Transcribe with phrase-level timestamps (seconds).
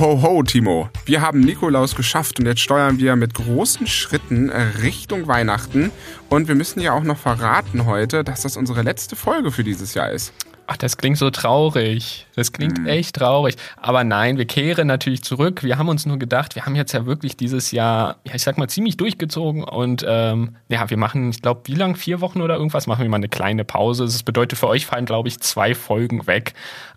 [0.00, 0.88] ho, ho, Timo.
[1.04, 4.50] Wir haben Nikolaus geschafft und jetzt steuern wir mit großen Schritten
[4.82, 5.92] Richtung Weihnachten.
[6.30, 9.92] Und wir müssen ja auch noch verraten heute, dass das unsere letzte Folge für dieses
[9.92, 10.32] Jahr ist.
[10.66, 12.26] Ach, das klingt so traurig.
[12.34, 12.86] Das klingt hm.
[12.86, 13.56] echt traurig.
[13.76, 15.62] Aber nein, wir kehren natürlich zurück.
[15.64, 18.56] Wir haben uns nur gedacht, wir haben jetzt ja wirklich dieses Jahr, ja, ich sag
[18.56, 19.64] mal, ziemlich durchgezogen.
[19.64, 21.94] Und ähm, ja, wir machen, ich glaube, wie lang?
[21.94, 22.86] Vier Wochen oder irgendwas?
[22.86, 24.04] Machen wir mal eine kleine Pause.
[24.04, 26.54] Das bedeutet, für euch fallen, glaube ich, zwei Folgen weg.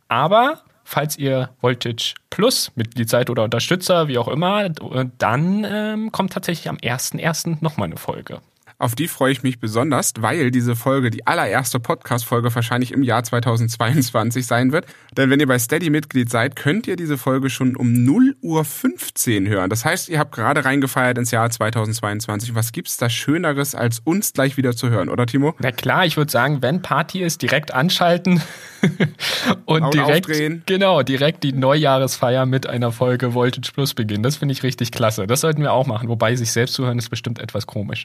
[0.07, 6.33] Aber falls ihr Voltage Plus Mitglied seid oder Unterstützer, wie auch immer, dann ähm, kommt
[6.33, 7.57] tatsächlich am 1.1.
[7.61, 8.39] nochmal eine Folge.
[8.83, 13.23] Auf die freue ich mich besonders, weil diese Folge die allererste Podcast-Folge wahrscheinlich im Jahr
[13.23, 14.87] 2022 sein wird.
[15.15, 18.65] Denn wenn ihr bei Steady Mitglied seid, könnt ihr diese Folge schon um 0 Uhr
[18.65, 19.69] 15 hören.
[19.69, 22.55] Das heißt, ihr habt gerade reingefeiert ins Jahr 2022.
[22.55, 25.55] Was gibt's da Schöneres, als uns gleich wieder zu hören, oder Timo?
[25.59, 28.41] Na klar, ich würde sagen, wenn Party ist, direkt anschalten
[29.65, 30.62] und Augen direkt, aufdrehen.
[30.65, 34.23] genau, direkt die Neujahresfeier mit einer Folge Voltage Plus beginnen.
[34.23, 35.25] Das finde ich richtig klasse.
[35.25, 36.09] Das sollten wir auch machen.
[36.09, 38.03] Wobei sich selbst zu hören ist bestimmt etwas komisch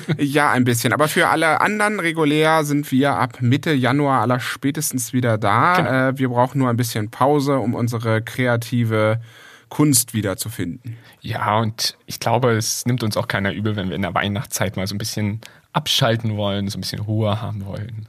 [0.18, 0.92] ja, ein bisschen.
[0.92, 5.76] Aber für alle anderen regulär sind wir ab Mitte Januar aller spätestens wieder da.
[5.76, 5.90] Genau.
[5.90, 9.20] Äh, wir brauchen nur ein bisschen Pause, um unsere kreative
[9.68, 10.96] Kunst wiederzufinden.
[11.20, 14.76] Ja, und ich glaube, es nimmt uns auch keiner übel, wenn wir in der Weihnachtszeit
[14.76, 15.40] mal so ein bisschen
[15.72, 18.06] abschalten wollen, so ein bisschen Ruhe haben wollen.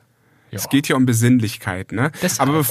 [0.51, 0.59] Ja.
[0.59, 2.11] Es geht hier um Besinnlichkeit, ne?
[2.21, 2.65] Das Aber be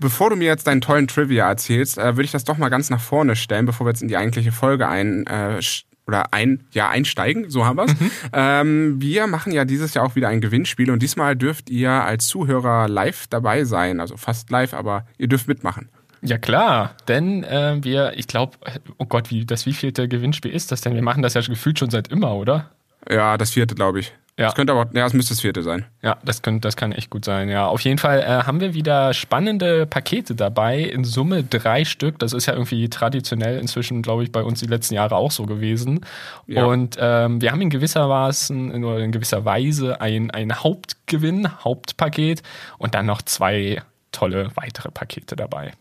[0.00, 2.90] bevor du mir jetzt deinen tollen Trivia erzählst, äh, würde ich das doch mal ganz
[2.90, 5.60] nach vorne stellen, bevor wir jetzt in die eigentliche Folge ein, äh,
[6.06, 7.98] oder ein ja einsteigen, so haben wir's.
[7.98, 8.10] Mhm.
[8.32, 12.26] Ähm, wir machen ja dieses Jahr auch wieder ein Gewinnspiel und diesmal dürft ihr als
[12.26, 15.88] Zuhörer live dabei sein, also fast live, aber ihr dürft mitmachen.
[16.22, 18.56] Ja klar, denn äh, wir, ich glaube,
[18.98, 20.94] oh Gott, wie das wievielte Gewinnspiel ist das denn?
[20.94, 22.70] Wir machen das ja gefühlt schon seit immer, oder?
[23.08, 24.12] Ja, das vierte, glaube ich.
[24.38, 24.46] Ja.
[24.46, 25.84] Das könnte aber, ja, es müsste das vierte sein.
[26.00, 27.50] Ja, das, könnte, das kann echt gut sein.
[27.50, 30.80] Ja, auf jeden Fall äh, haben wir wieder spannende Pakete dabei.
[30.80, 32.18] In Summe drei Stück.
[32.18, 35.44] Das ist ja irgendwie traditionell inzwischen, glaube ich, bei uns die letzten Jahre auch so
[35.44, 36.00] gewesen.
[36.46, 36.64] Ja.
[36.64, 42.42] Und ähm, wir haben in gewisser Weise, oder in gewisser Weise ein, ein Hauptgewinn, Hauptpaket
[42.78, 43.82] und dann noch zwei
[44.12, 45.72] tolle weitere Pakete dabei.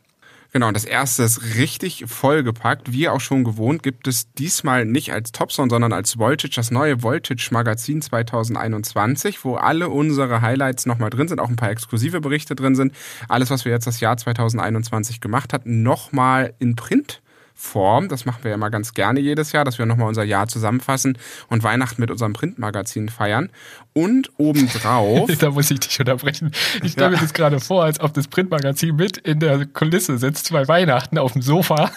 [0.54, 2.92] Genau, das erste ist richtig vollgepackt.
[2.92, 7.04] Wie auch schon gewohnt, gibt es diesmal nicht als Topson, sondern als Voltage, das neue
[7.04, 12.54] Voltage Magazin 2021, wo alle unsere Highlights nochmal drin sind, auch ein paar exklusive Berichte
[12.56, 12.94] drin sind.
[13.30, 17.22] Alles, was wir jetzt das Jahr 2021 gemacht hatten, nochmal in Print
[17.62, 18.10] Form.
[18.10, 21.18] Das machen wir ja mal ganz gerne jedes Jahr, dass wir nochmal unser Jahr zusammenfassen
[21.48, 23.50] und Weihnachten mit unserem Printmagazin feiern.
[23.94, 25.30] Und obendrauf.
[25.40, 26.52] da muss ich dich unterbrechen.
[26.84, 27.18] Ich stelle ja.
[27.18, 31.18] mir das gerade vor, als ob das Printmagazin mit in der Kulisse sitzt bei Weihnachten
[31.18, 31.92] auf dem Sofa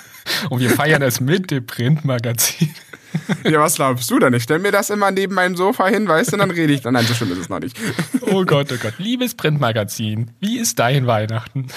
[0.50, 2.74] und wir feiern es mit dem Printmagazin.
[3.44, 4.34] Ja, was glaubst du denn?
[4.34, 6.82] Ich stelle mir das immer neben meinem Sofa hin, weißt du, und dann rede ich.
[6.82, 7.76] Nein, so schlimm ist es noch nicht.
[8.20, 8.94] Oh Gott, oh Gott.
[8.98, 11.68] Liebes Printmagazin, wie ist dein Weihnachten?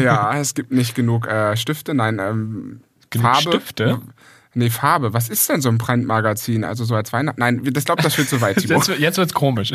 [0.00, 1.94] Ja, es gibt nicht genug äh, Stifte.
[1.94, 3.50] Nein, ähm, Genug Farbe.
[3.50, 4.00] Stifte?
[4.54, 5.12] Nee, Farbe.
[5.12, 6.64] Was ist denn so ein Brandmagazin?
[6.64, 7.40] Also so als Weihnachten?
[7.40, 8.74] Nein, das glaube das wird zu weit, Timo.
[8.74, 9.72] jetzt, jetzt wird's komisch.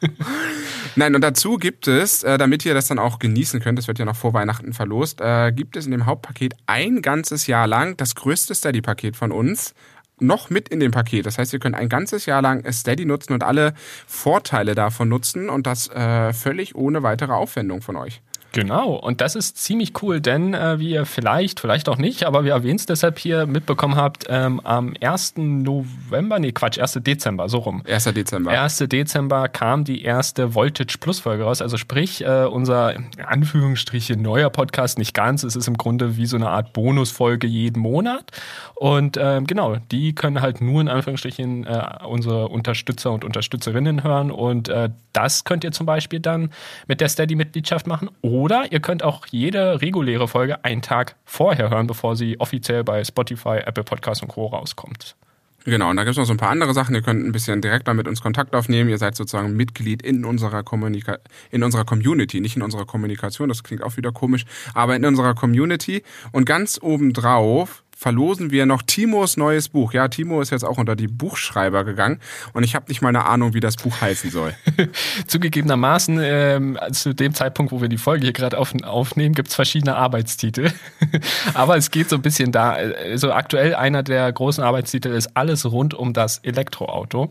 [0.96, 3.98] Nein, und dazu gibt es, äh, damit ihr das dann auch genießen könnt, das wird
[3.98, 7.96] ja noch vor Weihnachten verlost, äh, gibt es in dem Hauptpaket ein ganzes Jahr lang
[7.96, 9.74] das größte Steady-Paket von uns
[10.18, 11.26] noch mit in dem Paket.
[11.26, 13.74] Das heißt, ihr könnt ein ganzes Jahr lang Steady nutzen und alle
[14.06, 18.22] Vorteile davon nutzen und das äh, völlig ohne weitere Aufwendung von euch.
[18.52, 22.44] Genau, und das ist ziemlich cool, denn äh, wie ihr vielleicht, vielleicht auch nicht, aber
[22.44, 25.34] wir erwähnen es deshalb hier mitbekommen habt, ähm, am 1.
[25.38, 27.00] November, nee Quatsch, 1.
[27.02, 27.82] Dezember, so rum.
[27.88, 28.04] 1.
[28.12, 28.50] Dezember.
[28.50, 28.76] 1.
[28.88, 34.50] Dezember kam die erste Voltage Plus Folge raus, also sprich äh, unser, in Anführungsstriche, neuer
[34.50, 38.32] Podcast, nicht ganz, es ist im Grunde wie so eine Art Bonusfolge jeden Monat
[38.74, 44.30] und ähm, genau, die können halt nur in Anführungsstrichen äh, unsere Unterstützer und Unterstützerinnen hören
[44.30, 46.50] und äh, das könnt ihr zum Beispiel dann
[46.86, 51.86] mit der Steady-Mitgliedschaft machen oder ihr könnt auch jede reguläre Folge einen Tag vorher hören,
[51.86, 54.46] bevor sie offiziell bei Spotify, Apple Podcasts und Co.
[54.46, 55.16] rauskommt.
[55.64, 56.94] Genau, und da gibt es noch so ein paar andere Sachen.
[56.94, 58.90] Ihr könnt ein bisschen direkter mit uns Kontakt aufnehmen.
[58.90, 61.18] Ihr seid sozusagen Mitglied in unserer Kommunika
[61.50, 65.34] in unserer Community, nicht in unserer Kommunikation, das klingt auch wieder komisch, aber in unserer
[65.34, 66.02] Community.
[66.32, 69.92] Und ganz obendrauf verlosen wir noch Timos neues Buch.
[69.92, 72.18] Ja, Timo ist jetzt auch unter die Buchschreiber gegangen
[72.52, 74.54] und ich habe nicht mal eine Ahnung, wie das Buch heißen soll.
[75.28, 79.94] Zugegebenermaßen, ähm, zu dem Zeitpunkt, wo wir die Folge hier gerade auf, aufnehmen, gibt's verschiedene
[79.94, 80.72] Arbeitstitel.
[81.54, 82.72] Aber es geht so ein bisschen da.
[82.72, 87.30] Also aktuell einer der großen Arbeitstitel ist alles rund um das Elektroauto.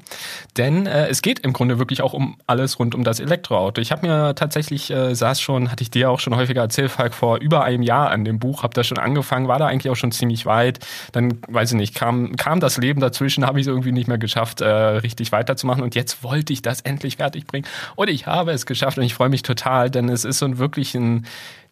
[0.55, 3.81] Denn äh, es geht im Grunde wirklich auch um alles rund um das Elektroauto.
[3.81, 7.13] Ich habe mir tatsächlich, äh, saß schon, hatte ich dir auch schon häufiger erzählt, Falk,
[7.13, 9.97] vor über einem Jahr an dem Buch, habe da schon angefangen, war da eigentlich auch
[9.97, 10.79] schon ziemlich weit Zeit.
[11.11, 14.17] Dann, weiß ich nicht, kam, kam das Leben dazwischen, habe ich es irgendwie nicht mehr
[14.17, 15.83] geschafft, äh, richtig weiterzumachen.
[15.83, 17.67] Und jetzt wollte ich das endlich fertig bringen.
[17.95, 20.57] Und ich habe es geschafft und ich freue mich total, denn es ist so ein
[20.57, 21.25] wirklich ein,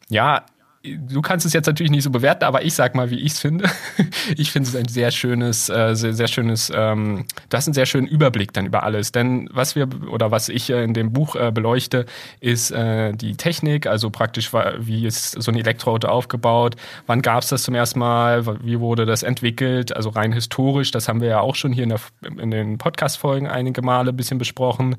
[0.10, 0.44] ja,
[0.84, 3.40] du kannst es jetzt natürlich nicht so bewerten, aber ich sag mal, wie ich es
[3.40, 3.70] finde.
[4.38, 7.86] Ich finde es ein sehr schönes, äh, sehr, sehr schönes, ähm, du hast einen sehr
[7.86, 9.12] schönen Überblick dann über alles.
[9.12, 12.06] Denn was wir oder was ich äh, in dem Buch äh, beleuchte,
[12.40, 16.76] ist äh, die Technik, also praktisch, wie ist so ein Elektroauto aufgebaut,
[17.08, 21.08] wann gab es das zum ersten Mal, wie wurde das entwickelt, also rein historisch, das
[21.08, 22.00] haben wir ja auch schon hier in, der,
[22.38, 24.96] in den Podcast-Folgen einige Male ein bisschen besprochen.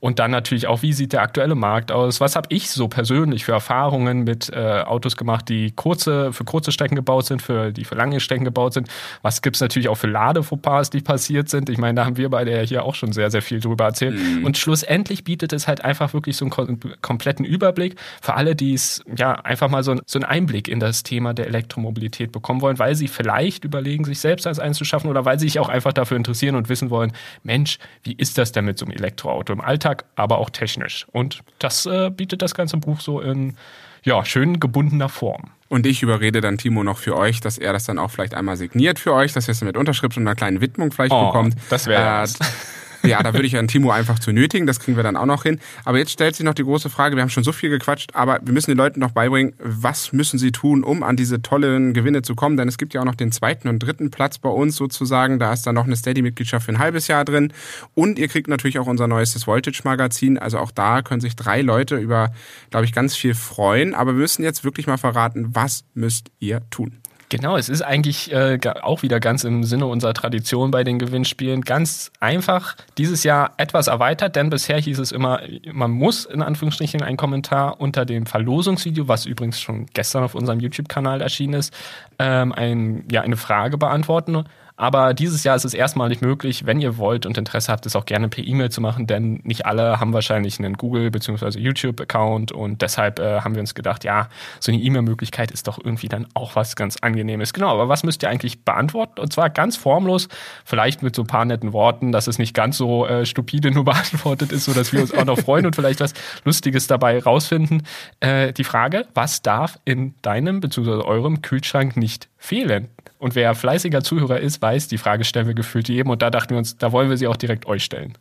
[0.00, 2.20] Und dann natürlich auch, wie sieht der aktuelle Markt aus?
[2.20, 6.72] Was habe ich so persönlich für Erfahrungen mit äh, Autos gemacht, die kurze, für kurze
[6.72, 8.88] Strecken gebaut sind, für die für lange Strecken gebaut sind?
[9.22, 11.70] Was gibt es natürlich auch für Ladefauxpas, die passiert sind?
[11.70, 14.18] Ich meine, da haben wir beide ja hier auch schon sehr, sehr viel drüber erzählt.
[14.18, 14.44] Mhm.
[14.44, 18.74] Und schlussendlich bietet es halt einfach wirklich so einen kom kompletten Überblick für alle, die
[18.74, 22.78] es ja einfach mal so, so einen Einblick in das Thema der Elektromobilität bekommen wollen,
[22.78, 25.68] weil sie vielleicht überlegen, sich selbst als eins zu schaffen oder weil sie sich auch
[25.68, 27.12] einfach dafür interessieren und wissen wollen,
[27.42, 29.90] Mensch, wie ist das denn mit so einem Elektroauto im Alltag?
[29.90, 31.06] Alltag, aber auch technisch.
[31.12, 33.56] Und das äh, bietet das ganze Buch so in
[34.02, 35.50] ja, schön gebundener Form.
[35.68, 38.56] Und ich überrede dann Timo noch für euch, dass er das dann auch vielleicht einmal
[38.56, 41.54] signiert für euch, dass ihr es mit Unterschrift und einer kleinen Widmung vielleicht oh, bekommt.
[41.70, 42.26] Das wäre äh,
[43.02, 45.42] ja, da würde ich einen Timo einfach zu nötigen, das kriegen wir dann auch noch
[45.42, 45.60] hin.
[45.84, 48.40] Aber jetzt stellt sich noch die große Frage, wir haben schon so viel gequatscht, aber
[48.42, 52.22] wir müssen den Leuten noch beibringen, was müssen sie tun, um an diese tollen Gewinne
[52.22, 54.76] zu kommen, denn es gibt ja auch noch den zweiten und dritten Platz bei uns
[54.76, 57.52] sozusagen, da ist dann noch eine Steady-Mitgliedschaft für ein halbes Jahr drin.
[57.94, 61.96] Und ihr kriegt natürlich auch unser neuestes Voltage-Magazin, also auch da können sich drei Leute
[61.96, 62.32] über,
[62.70, 66.62] glaube ich, ganz viel freuen, aber wir müssen jetzt wirklich mal verraten, was müsst ihr
[66.70, 66.99] tun?
[67.30, 71.60] Genau, es ist eigentlich äh, auch wieder ganz im Sinne unserer Tradition bei den Gewinnspielen
[71.60, 75.40] ganz einfach dieses Jahr etwas erweitert, denn bisher hieß es immer,
[75.72, 80.58] man muss in Anführungsstrichen einen Kommentar unter dem Verlosungsvideo, was übrigens schon gestern auf unserem
[80.58, 81.72] YouTube-Kanal erschienen ist,
[82.18, 84.44] ähm, ein, ja, eine Frage beantworten.
[84.80, 88.06] Aber dieses Jahr ist es erstmalig möglich, wenn ihr wollt und Interesse habt, es auch
[88.06, 91.58] gerne per E-Mail zu machen, denn nicht alle haben wahrscheinlich einen Google- bzw.
[91.58, 96.08] YouTube-Account und deshalb äh, haben wir uns gedacht, ja, so eine E-Mail-Möglichkeit ist doch irgendwie
[96.08, 97.52] dann auch was ganz Angenehmes.
[97.52, 99.20] Genau, aber was müsst ihr eigentlich beantworten?
[99.20, 100.28] Und zwar ganz formlos,
[100.64, 103.84] vielleicht mit so ein paar netten Worten, dass es nicht ganz so äh, stupide nur
[103.90, 106.14] beantwortet ist, sodass wir uns auch noch freuen und vielleicht was
[106.46, 107.82] Lustiges dabei rausfinden.
[108.20, 111.02] Äh, die Frage, was darf in deinem bzw.
[111.02, 112.88] eurem Kühlschrank nicht fehlen?
[113.20, 116.10] Und wer fleißiger Zuhörer ist, weiß, die Frage stellen wir gefühlt jedem.
[116.10, 118.14] Und da dachten wir uns, da wollen wir sie auch direkt euch stellen.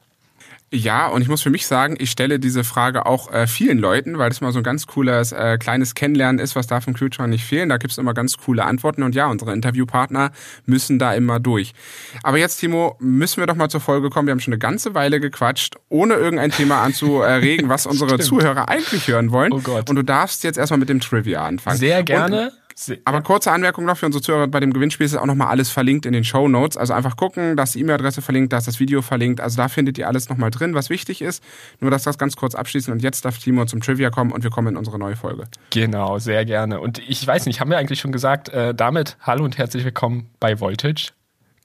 [0.72, 4.20] Ja, und ich muss für mich sagen, ich stelle diese Frage auch äh, vielen Leuten,
[4.20, 7.30] weil das mal so ein ganz cooles äh, kleines Kennenlernen ist, was darf im Kühlschrank
[7.30, 7.70] nicht fehlen.
[7.70, 10.32] Da gibt's immer ganz coole Antworten und ja, unsere Interviewpartner
[10.66, 11.74] müssen da immer durch.
[12.22, 14.28] Aber jetzt, Timo, müssen wir doch mal zur Folge kommen.
[14.28, 19.08] Wir haben schon eine ganze Weile gequatscht, ohne irgendein Thema anzuregen, was unsere Zuhörer eigentlich
[19.08, 19.54] hören wollen.
[19.54, 19.90] Oh Gott.
[19.90, 21.78] Und du darfst jetzt erstmal mit dem Trivia anfangen.
[21.78, 22.48] Sehr gerne.
[22.48, 22.59] Und
[23.06, 26.06] aber kurze Anmerkung noch für unsere Zuhörer, bei dem Gewinnspiel ist auch nochmal alles verlinkt
[26.06, 26.78] in den Show Notes.
[26.78, 29.42] Also einfach gucken, da ist die E-Mail-Adresse verlinkt, da ist das Video verlinkt.
[29.42, 31.44] Also da findet ihr alles nochmal drin, was wichtig ist.
[31.80, 34.50] Nur, dass das ganz kurz abschließen und jetzt darf Timo zum Trivia kommen und wir
[34.50, 35.46] kommen in unsere neue Folge.
[35.72, 36.80] Genau, sehr gerne.
[36.80, 40.30] Und ich weiß nicht, haben wir eigentlich schon gesagt, äh, damit hallo und herzlich willkommen
[40.40, 41.12] bei Voltage.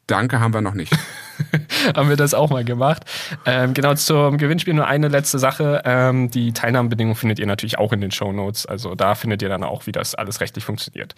[0.06, 0.92] Danke, haben wir noch nicht.
[1.96, 3.04] haben wir das auch mal gemacht.
[3.46, 5.82] Ähm, genau, zum Gewinnspiel nur eine letzte Sache.
[5.84, 8.66] Ähm, die Teilnahmebedingungen findet ihr natürlich auch in den Show Notes.
[8.66, 11.14] Also da findet ihr dann auch, wie das alles rechtlich funktioniert.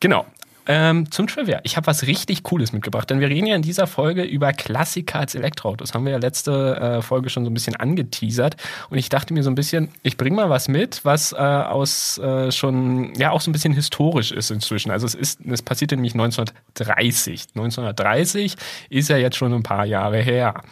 [0.00, 0.26] Genau.
[0.68, 1.60] Ähm, zum Trivia.
[1.62, 5.20] Ich habe was richtig Cooles mitgebracht, denn wir reden ja in dieser Folge über Klassiker
[5.20, 5.94] als Elektroautos.
[5.94, 8.56] Haben wir ja letzte äh, Folge schon so ein bisschen angeteasert.
[8.90, 12.18] Und ich dachte mir so ein bisschen, ich bringe mal was mit, was äh, aus
[12.18, 14.90] äh, schon, ja, auch so ein bisschen historisch ist inzwischen.
[14.90, 17.46] Also es ist, es passierte nämlich 1930.
[17.54, 18.56] 1930
[18.90, 20.62] ist ja jetzt schon ein paar Jahre her.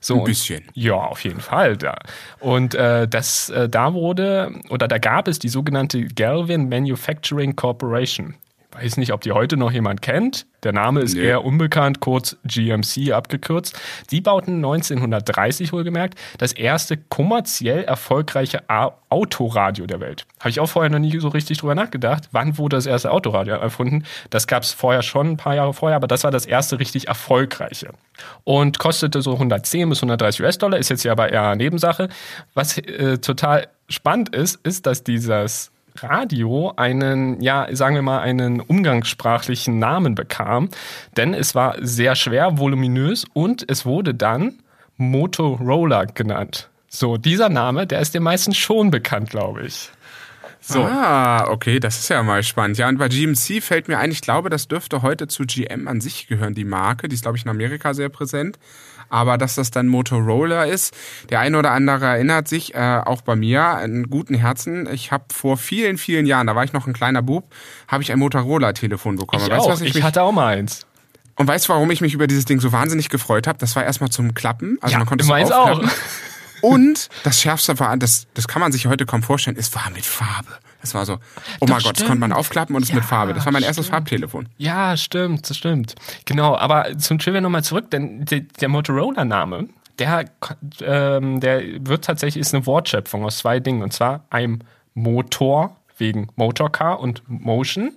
[0.00, 0.64] So, ein bisschen.
[0.68, 1.76] Und, ja, auf jeden Fall.
[1.76, 1.98] Da.
[2.40, 8.34] Und äh, das, äh, da wurde, oder da gab es die sogenannte Galvin Manufacturing Corporation
[8.72, 10.46] weiß nicht, ob die heute noch jemand kennt.
[10.62, 11.22] Der Name ist nee.
[11.22, 13.78] eher unbekannt, kurz GMC abgekürzt.
[14.10, 20.26] Die bauten 1930 wohlgemerkt das erste kommerziell erfolgreiche Autoradio der Welt.
[20.40, 22.28] Habe ich auch vorher noch nie so richtig drüber nachgedacht.
[22.32, 24.04] Wann wurde das erste Autoradio erfunden?
[24.30, 27.08] Das gab es vorher schon, ein paar Jahre vorher, aber das war das erste richtig
[27.08, 27.90] erfolgreiche.
[28.44, 32.08] Und kostete so 110 bis 130 US-Dollar, ist jetzt ja aber eher Nebensache.
[32.54, 38.60] Was äh, total spannend ist, ist, dass dieses Radio einen, ja, sagen wir mal, einen
[38.60, 40.68] umgangssprachlichen Namen bekam,
[41.16, 44.58] denn es war sehr schwer, voluminös und es wurde dann
[44.96, 46.68] Motorola genannt.
[46.88, 49.90] So, dieser Name, der ist den meisten schon bekannt, glaube ich.
[50.64, 50.84] So.
[50.84, 52.78] Ah, okay, das ist ja mal spannend.
[52.78, 56.00] Ja, und bei GMC fällt mir ein, ich glaube, das dürfte heute zu GM an
[56.00, 57.08] sich gehören, die Marke.
[57.08, 58.58] Die ist, glaube ich, in Amerika sehr präsent
[59.12, 60.94] aber dass das dann Motorola ist.
[61.28, 64.88] Der eine oder andere erinnert sich, äh, auch bei mir, einen guten Herzen.
[64.90, 67.52] Ich habe vor vielen, vielen Jahren, da war ich noch ein kleiner Bub,
[67.88, 69.44] habe ich ein Motorola-Telefon bekommen.
[69.44, 69.68] Ich weißt, auch.
[69.70, 70.86] Was ich, ich hatte auch mal eins.
[71.36, 73.58] Und weißt du, warum ich mich über dieses Ding so wahnsinnig gefreut habe?
[73.58, 74.78] Das war erstmal zum Klappen.
[74.80, 75.82] Also ja, man konnte es auch.
[76.62, 80.06] Und das Schärfste war, das, das kann man sich heute kaum vorstellen, es war mit
[80.06, 80.48] Farbe.
[80.82, 81.18] Es war so,
[81.60, 83.34] oh mein Gott, das konnte man aufklappen und es ja, mit Farbe.
[83.34, 84.08] Das war mein erstes stimmt.
[84.08, 84.48] Farbtelefon.
[84.58, 85.94] Ja, stimmt, das stimmt.
[86.24, 90.24] Genau, aber zum Trivia nochmal zurück, denn der, der Motorola-Name, der,
[90.80, 93.82] ähm, der wird tatsächlich, ist eine Wortschöpfung aus zwei Dingen.
[93.82, 94.60] Und zwar einem
[94.94, 97.92] Motor wegen Motorcar und Motion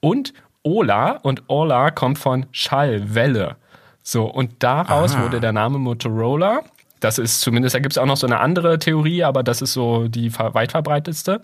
[0.00, 3.56] und Ola und Ola kommt von Schallwelle.
[4.02, 5.24] So, und daraus Aha.
[5.24, 6.60] wurde der Name Motorola.
[7.00, 9.72] Das ist zumindest, da gibt es auch noch so eine andere Theorie, aber das ist
[9.72, 11.40] so die weit verbreitetste.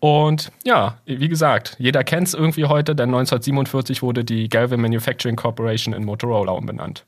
[0.00, 5.36] Und ja, wie gesagt, jeder kennt es irgendwie heute, denn 1947 wurde die Galvin Manufacturing
[5.36, 7.04] Corporation in Motorola umbenannt.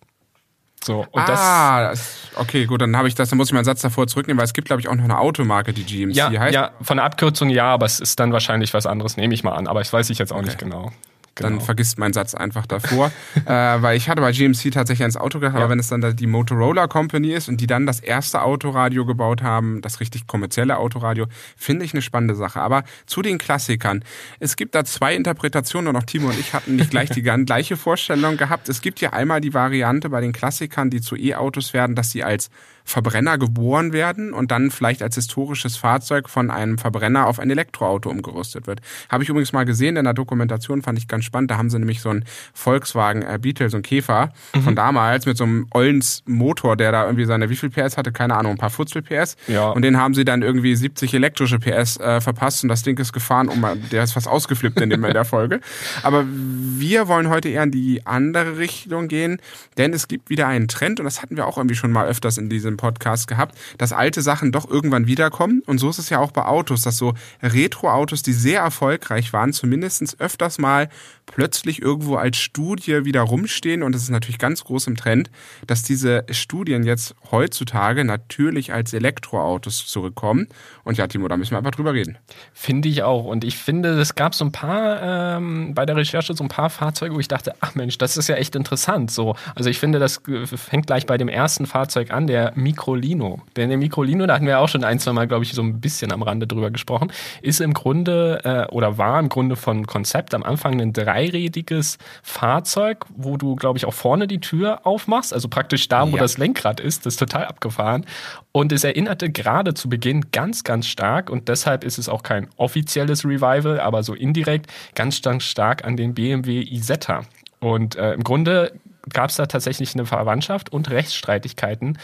[0.86, 3.82] So, und ah, das, okay, gut, dann habe ich das, dann muss ich meinen Satz
[3.82, 6.54] davor zurücknehmen, weil es gibt, glaube ich, auch noch eine Automarke, die GMC ja, heißt.
[6.54, 9.52] Ja, von der Abkürzung ja, aber es ist dann wahrscheinlich was anderes, nehme ich mal
[9.52, 9.66] an.
[9.66, 10.46] Aber ich weiß ich jetzt auch okay.
[10.46, 10.92] nicht genau.
[11.36, 11.50] Genau.
[11.50, 13.12] Dann vergisst mein Satz einfach davor.
[13.44, 15.60] äh, weil ich hatte bei GMC tatsächlich ans Auto gedacht, ja.
[15.60, 19.42] aber wenn es dann die Motorola Company ist und die dann das erste Autoradio gebaut
[19.42, 21.26] haben, das richtig kommerzielle Autoradio,
[21.56, 22.60] finde ich eine spannende Sache.
[22.60, 24.02] Aber zu den Klassikern.
[24.40, 27.76] Es gibt da zwei Interpretationen und auch Timo und ich hatten nicht gleich die gleiche
[27.76, 28.68] Vorstellung gehabt.
[28.68, 32.24] Es gibt ja einmal die Variante bei den Klassikern, die zu E-Autos werden, dass sie
[32.24, 32.50] als
[32.86, 38.08] Verbrenner geboren werden und dann vielleicht als historisches Fahrzeug von einem Verbrenner auf ein Elektroauto
[38.08, 38.80] umgerüstet wird.
[39.08, 41.50] Habe ich übrigens mal gesehen in der Dokumentation, fand ich ganz spannend.
[41.50, 42.24] Da haben sie nämlich so einen
[42.54, 44.62] Volkswagen äh, Beetle, so einen Käfer mhm.
[44.62, 48.12] von damals mit so einem Ollens Motor, der da irgendwie seine wie viel PS hatte,
[48.12, 49.36] keine Ahnung, ein paar Futzel PS.
[49.48, 49.70] Ja.
[49.70, 53.12] Und den haben sie dann irgendwie 70 elektrische PS äh, verpasst und das Ding ist
[53.12, 55.60] gefahren und der ist fast ausgeflippt in, dem, in der Folge.
[56.04, 59.38] Aber wir wollen heute eher in die andere Richtung gehen,
[59.76, 62.38] denn es gibt wieder einen Trend und das hatten wir auch irgendwie schon mal öfters
[62.38, 65.62] in diesem Podcast gehabt, dass alte Sachen doch irgendwann wiederkommen.
[65.66, 69.52] Und so ist es ja auch bei Autos, dass so Retro-Autos, die sehr erfolgreich waren,
[69.52, 70.88] zumindest öfters mal
[71.26, 73.82] plötzlich irgendwo als Studie wieder rumstehen.
[73.82, 75.30] Und das ist natürlich ganz groß im Trend,
[75.66, 80.46] dass diese Studien jetzt heutzutage natürlich als Elektroautos zurückkommen.
[80.84, 82.16] Und ja, Timo, da müssen wir einfach drüber reden.
[82.52, 83.24] Finde ich auch.
[83.24, 86.70] Und ich finde, es gab so ein paar, ähm, bei der Recherche so ein paar
[86.70, 89.10] Fahrzeuge, wo ich dachte, ach Mensch, das ist ja echt interessant.
[89.10, 90.22] So, also ich finde, das
[90.54, 93.42] fängt gleich bei dem ersten Fahrzeug an, der Microlino.
[93.56, 95.80] Denn der Microlino, da hatten wir auch schon ein, zwei Mal, glaube ich, so ein
[95.80, 100.34] bisschen am Rande drüber gesprochen, ist im Grunde äh, oder war im Grunde von Konzept
[100.34, 105.48] am Anfang ein dreirädiges Fahrzeug, wo du, glaube ich, auch vorne die Tür aufmachst, also
[105.48, 106.22] praktisch da, wo ja.
[106.22, 107.06] das Lenkrad ist.
[107.06, 108.04] Das ist total abgefahren.
[108.52, 112.48] Und es erinnerte gerade zu Beginn ganz, ganz stark und deshalb ist es auch kein
[112.56, 117.22] offizielles Revival, aber so indirekt ganz, ganz stark an den BMW Isetta.
[117.60, 118.72] Und äh, im Grunde
[119.12, 121.98] gab es da tatsächlich eine Verwandtschaft und Rechtsstreitigkeiten,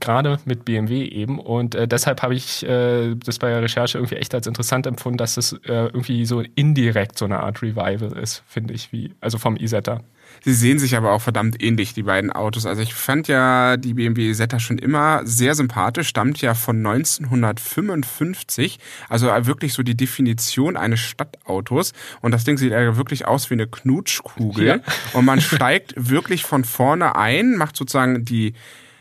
[0.00, 1.38] gerade mit BMW eben.
[1.38, 5.18] Und äh, deshalb habe ich äh, das bei der Recherche irgendwie echt als interessant empfunden,
[5.18, 9.38] dass das äh, irgendwie so indirekt so eine Art Revival ist, finde ich, wie, also
[9.38, 10.00] vom Isetta.
[10.44, 12.66] Sie sehen sich aber auch verdammt ähnlich, die beiden Autos.
[12.66, 18.78] Also ich fand ja die BMW Isetta schon immer sehr sympathisch, stammt ja von 1955,
[19.08, 21.92] also wirklich so die Definition eines Stadtautos.
[22.20, 24.66] Und das Ding sieht ja wirklich aus wie eine Knutschkugel.
[24.66, 24.78] Ja.
[25.14, 28.54] Und man steigt wirklich von vorne ein, macht sozusagen die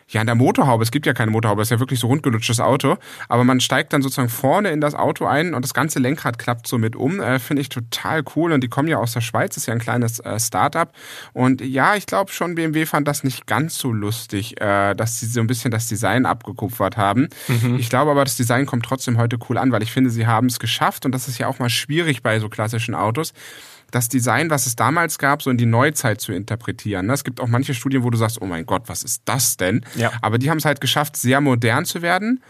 [0.07, 2.59] ja, in der Motorhaube, es gibt ja keine Motorhaube, es ist ja wirklich so rundgelutschtes
[2.59, 2.97] Auto,
[3.27, 6.67] aber man steigt dann sozusagen vorne in das Auto ein und das ganze Lenkrad klappt
[6.67, 7.19] so mit um.
[7.19, 8.51] Äh, Finde ich total cool.
[8.51, 10.91] Und die kommen ja aus der Schweiz, ist ja ein kleines äh, Startup.
[11.33, 15.25] Und ja, ich glaube schon, BMW fand das nicht ganz so lustig, äh, dass sie
[15.25, 17.29] so ein bisschen das Design abgekupfert haben.
[17.47, 17.77] Mhm.
[17.79, 20.47] Ich glaube aber, das Design kommt trotzdem heute cool an, weil ich finde, sie haben
[20.47, 21.05] es geschafft.
[21.05, 23.33] Und das ist ja auch mal schwierig bei so klassischen Autos
[23.91, 27.09] das Design, was es damals gab, so in die Neuzeit zu interpretieren.
[27.09, 29.85] Es gibt auch manche Studien, wo du sagst, oh mein Gott, was ist das denn?
[29.95, 30.11] Ja.
[30.21, 32.41] Aber die haben es halt geschafft, sehr modern zu werden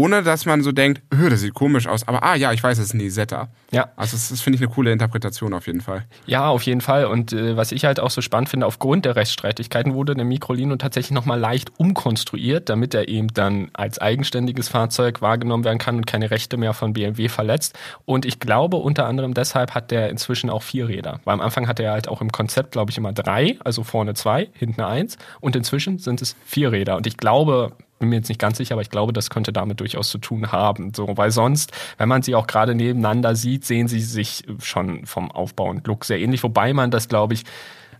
[0.00, 2.86] ohne dass man so denkt, das sieht komisch aus, aber ah ja, ich weiß, es
[2.86, 3.48] ist ein Isetta.
[3.70, 3.90] Ja.
[3.96, 6.06] Also das, das finde ich eine coole Interpretation auf jeden Fall.
[6.24, 7.04] Ja, auf jeden Fall.
[7.04, 10.76] Und äh, was ich halt auch so spannend finde, aufgrund der Rechtsstreitigkeiten wurde der Microlino
[10.76, 16.06] tatsächlich nochmal leicht umkonstruiert, damit er eben dann als eigenständiges Fahrzeug wahrgenommen werden kann und
[16.06, 17.78] keine Rechte mehr von BMW verletzt.
[18.06, 21.20] Und ich glaube, unter anderem deshalb hat der inzwischen auch vier Räder.
[21.24, 24.14] Weil am Anfang hatte er halt auch im Konzept, glaube ich, immer drei, also vorne
[24.14, 25.18] zwei, hinten eins.
[25.40, 26.96] Und inzwischen sind es vier Räder.
[26.96, 29.78] Und ich glaube, bin mir jetzt nicht ganz sicher, aber ich glaube, das könnte damit
[29.78, 30.92] durchaus zu tun haben.
[30.94, 35.30] So, weil sonst, wenn man sie auch gerade nebeneinander sieht, sehen sie sich schon vom
[35.30, 36.42] Aufbau und Look sehr ähnlich.
[36.42, 37.44] Wobei man das, glaube ich,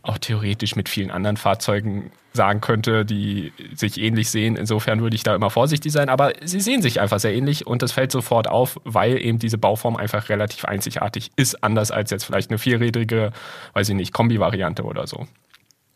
[0.03, 4.57] auch theoretisch mit vielen anderen Fahrzeugen sagen könnte, die sich ähnlich sehen.
[4.57, 7.83] Insofern würde ich da immer vorsichtig sein, aber sie sehen sich einfach sehr ähnlich und
[7.83, 12.25] das fällt sofort auf, weil eben diese Bauform einfach relativ einzigartig ist, anders als jetzt
[12.25, 13.33] vielleicht eine vierrädrige,
[13.75, 15.27] weiß ich nicht, Kombi-Variante oder so.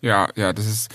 [0.04, 0.94] Ja, ja, das ist,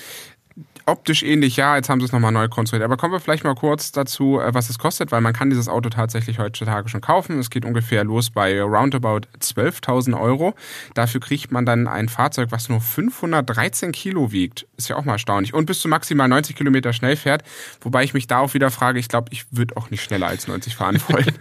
[0.89, 2.84] optisch ähnlich, ja, jetzt haben sie es nochmal neu konstruiert.
[2.84, 5.67] Aber kommen wir vielleicht mal kurz dazu, äh, was es kostet, weil man kann dieses
[5.67, 7.39] Auto tatsächlich heutzutage schon kaufen.
[7.39, 10.53] Es geht ungefähr los bei roundabout 12.000 Euro.
[10.93, 14.65] Dafür kriegt man dann ein Fahrzeug, was nur 513 Kilo wiegt.
[14.77, 15.53] Ist ja auch mal erstaunlich.
[15.53, 17.43] Und bis zu maximal 90 Kilometer schnell fährt.
[17.81, 20.48] Wobei ich mich da auch wieder frage, ich glaube, ich würde auch nicht schneller als
[20.48, 21.38] 90 fahren wollen.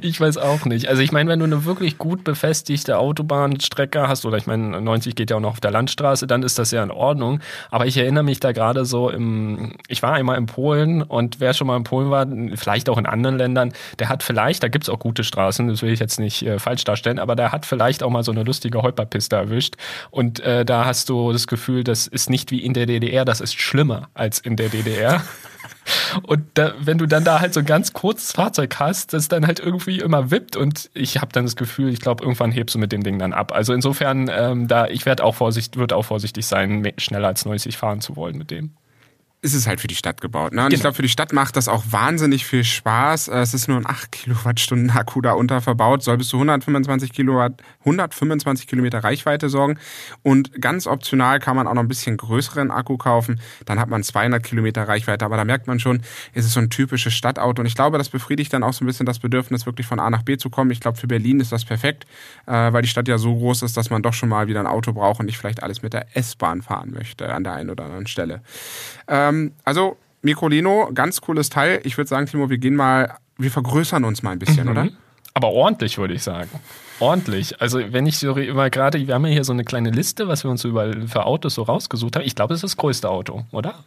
[0.00, 0.88] Ich weiß auch nicht.
[0.88, 5.14] Also ich meine, wenn du eine wirklich gut befestigte Autobahnstrecke hast, oder ich meine, 90
[5.14, 7.40] geht ja auch noch auf der Landstraße, dann ist das ja in Ordnung.
[7.70, 11.54] Aber ich erinnere mich da gerade so im, ich war einmal in Polen und wer
[11.54, 12.26] schon mal in Polen war,
[12.56, 15.92] vielleicht auch in anderen Ländern, der hat vielleicht, da gibt's auch gute Straßen, das will
[15.92, 18.82] ich jetzt nicht äh, falsch darstellen, aber der hat vielleicht auch mal so eine lustige
[18.82, 19.76] Holperpiste erwischt.
[20.10, 23.40] Und äh, da hast du das Gefühl, das ist nicht wie in der DDR, das
[23.40, 25.22] ist schlimmer als in der DDR.
[26.22, 29.46] Und da, wenn du dann da halt so ein ganz kurzes Fahrzeug hast, das dann
[29.46, 32.78] halt irgendwie immer wippt und ich habe dann das Gefühl, ich glaube, irgendwann hebst du
[32.78, 33.52] mit dem Ding dann ab.
[33.52, 37.76] Also insofern, ähm, da ich werde auch vorsichtig, wird auch vorsichtig sein, schneller als 90
[37.76, 38.72] fahren zu wollen mit dem
[39.44, 40.54] ist es halt für die Stadt gebaut.
[40.54, 40.62] Ne?
[40.62, 40.74] Und genau.
[40.74, 43.28] ich glaube, für die Stadt macht das auch wahnsinnig viel Spaß.
[43.28, 47.12] Äh, es ist nur ein 8 Kilowattstunden Akku da unter verbaut, soll bis zu 125
[47.12, 49.78] Kilowatt, 125 Kilometer Reichweite sorgen.
[50.22, 53.38] Und ganz optional kann man auch noch ein bisschen größeren Akku kaufen.
[53.66, 55.26] Dann hat man 200 Kilometer Reichweite.
[55.26, 56.00] Aber da merkt man schon,
[56.32, 57.60] es ist so ein typisches Stadtauto.
[57.60, 60.08] Und ich glaube, das befriedigt dann auch so ein bisschen das Bedürfnis, wirklich von A
[60.08, 60.70] nach B zu kommen.
[60.70, 62.06] Ich glaube, für Berlin ist das perfekt,
[62.46, 64.66] äh, weil die Stadt ja so groß ist, dass man doch schon mal wieder ein
[64.66, 67.84] Auto braucht und nicht vielleicht alles mit der S-Bahn fahren möchte an der einen oder
[67.84, 68.40] anderen Stelle.
[69.06, 69.33] Ähm,
[69.64, 71.80] also, Microlino, ganz cooles Teil.
[71.84, 74.70] Ich würde sagen, Timo, wir gehen mal, wir vergrößern uns mal ein bisschen, mhm.
[74.70, 74.88] oder?
[75.34, 76.48] Aber ordentlich, würde ich sagen.
[77.00, 77.60] Ordentlich.
[77.60, 80.44] Also, wenn ich so immer gerade, wir haben ja hier so eine kleine Liste, was
[80.44, 82.24] wir uns überall für Autos so rausgesucht haben.
[82.24, 83.84] Ich glaube, das ist das größte Auto, oder?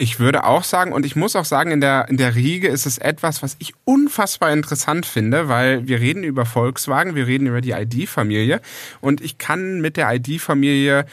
[0.00, 2.86] Ich würde auch sagen, und ich muss auch sagen, in der, in der Riege ist
[2.86, 7.60] es etwas, was ich unfassbar interessant finde, weil wir reden über Volkswagen, wir reden über
[7.60, 8.60] die ID-Familie
[9.00, 11.04] und ich kann mit der ID-Familie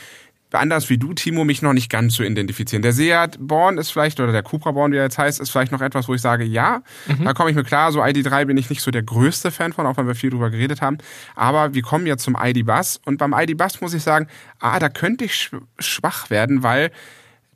[0.52, 2.82] anders wie du, Timo, mich noch nicht ganz so identifizieren.
[2.82, 5.72] Der Seat Born ist vielleicht, oder der Cupra Born, wie er jetzt heißt, ist vielleicht
[5.72, 7.26] noch etwas, wo ich sage, ja, mhm.
[7.26, 7.92] da komme ich mir klar.
[7.92, 10.50] So ID3 bin ich nicht so der größte Fan von, auch wenn wir viel drüber
[10.50, 10.98] geredet haben.
[11.36, 14.28] Aber wir kommen jetzt zum ID Bus und beim ID Bus muss ich sagen,
[14.60, 16.92] ah, da könnte ich schwach werden, weil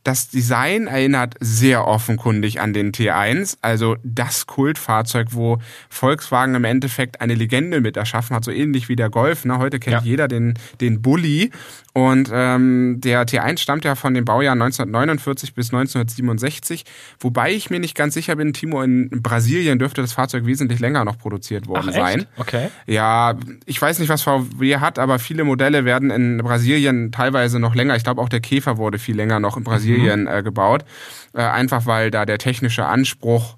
[0.03, 7.21] das Design erinnert sehr offenkundig an den T1, also das Kultfahrzeug, wo Volkswagen im Endeffekt
[7.21, 9.45] eine Legende mit erschaffen hat, so ähnlich wie der Golf.
[9.45, 9.58] Ne?
[9.58, 10.02] Heute kennt ja.
[10.02, 11.52] jeder den, den Bulli.
[11.93, 16.86] Und ähm, der T1 stammt ja von den Baujahren 1949 bis 1967,
[17.19, 21.04] wobei ich mir nicht ganz sicher bin, Timo, in Brasilien dürfte das Fahrzeug wesentlich länger
[21.04, 22.25] noch produziert worden Ach, sein.
[22.38, 22.69] Okay.
[22.86, 27.73] Ja, ich weiß nicht, was VW hat, aber viele Modelle werden in Brasilien teilweise noch
[27.73, 27.95] länger.
[27.95, 30.28] Ich glaube, auch der Käfer wurde viel länger noch in Brasilien Brasilien mhm.
[30.28, 30.86] äh, gebaut.
[31.34, 33.58] Äh, einfach weil da der technische Anspruch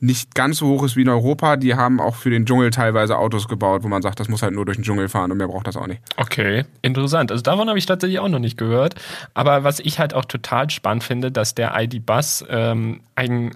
[0.00, 1.56] nicht ganz so hoch ist wie in Europa.
[1.56, 4.54] Die haben auch für den Dschungel teilweise Autos gebaut, wo man sagt, das muss halt
[4.54, 6.00] nur durch den Dschungel fahren und mehr braucht das auch nicht.
[6.16, 7.30] Okay, interessant.
[7.30, 8.94] Also davon habe ich tatsächlich auch noch nicht gehört.
[9.34, 13.00] Aber was ich halt auch total spannend finde, dass der ID-Bus ähm,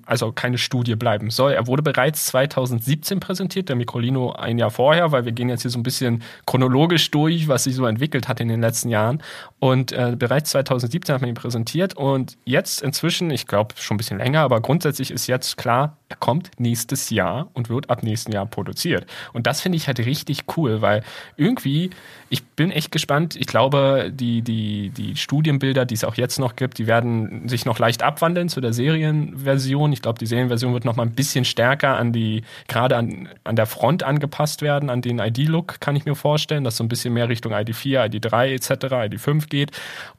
[0.06, 1.52] also keine Studie bleiben soll.
[1.52, 5.70] Er wurde bereits 2017 präsentiert, der Microlino ein Jahr vorher, weil wir gehen jetzt hier
[5.70, 9.22] so ein bisschen chronologisch durch, was sich so entwickelt hat in den letzten Jahren.
[9.60, 13.98] Und äh, bereits 2017 hat man ihn präsentiert und jetzt inzwischen, ich glaube schon ein
[13.98, 18.32] bisschen länger, aber grundsätzlich ist jetzt klar, er kommt nächstes Jahr und wird ab nächsten
[18.32, 19.06] Jahr produziert.
[19.32, 21.02] Und das finde ich halt richtig cool, weil
[21.36, 21.90] irgendwie,
[22.30, 23.36] ich bin echt gespannt.
[23.36, 27.64] Ich glaube, die, die, die Studienbilder, die es auch jetzt noch gibt, die werden sich
[27.64, 29.92] noch leicht abwandeln zu der Serienversion.
[29.92, 33.56] Ich glaube, die Serienversion wird noch mal ein bisschen stärker an die, gerade an, an
[33.56, 37.14] der Front angepasst werden, an den ID-Look, kann ich mir vorstellen, dass so ein bisschen
[37.14, 39.70] mehr Richtung ID4, ID3 etc., ID5 geht.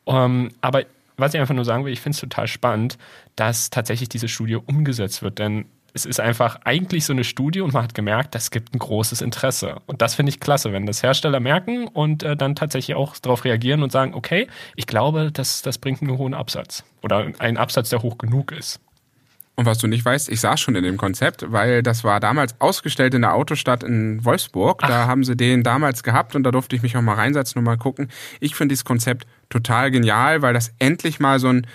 [0.06, 0.84] Um, ähm, aber
[1.18, 2.98] was ich einfach nur sagen will, ich finde es total spannend,
[3.36, 5.40] dass tatsächlich diese Studie umgesetzt wird.
[5.40, 8.80] Denn es ist einfach eigentlich so eine Studie und man hat gemerkt, das gibt ein
[8.80, 9.78] großes Interesse.
[9.86, 13.46] Und das finde ich klasse, wenn das Hersteller merken und äh, dann tatsächlich auch darauf
[13.46, 16.84] reagieren und sagen, okay, ich glaube, das, das bringt einen hohen Absatz.
[17.02, 18.82] Oder einen Absatz, der hoch genug ist.
[19.56, 22.60] Und was du nicht weißt, ich saß schon in dem Konzept, weil das war damals
[22.60, 24.82] ausgestellt in der Autostadt in Wolfsburg.
[24.84, 24.90] Ach.
[24.90, 27.64] Da haben sie den damals gehabt und da durfte ich mich auch mal reinsetzen und
[27.64, 28.10] mal gucken.
[28.42, 31.66] Ich finde dieses Konzept total genial, weil das endlich mal so ein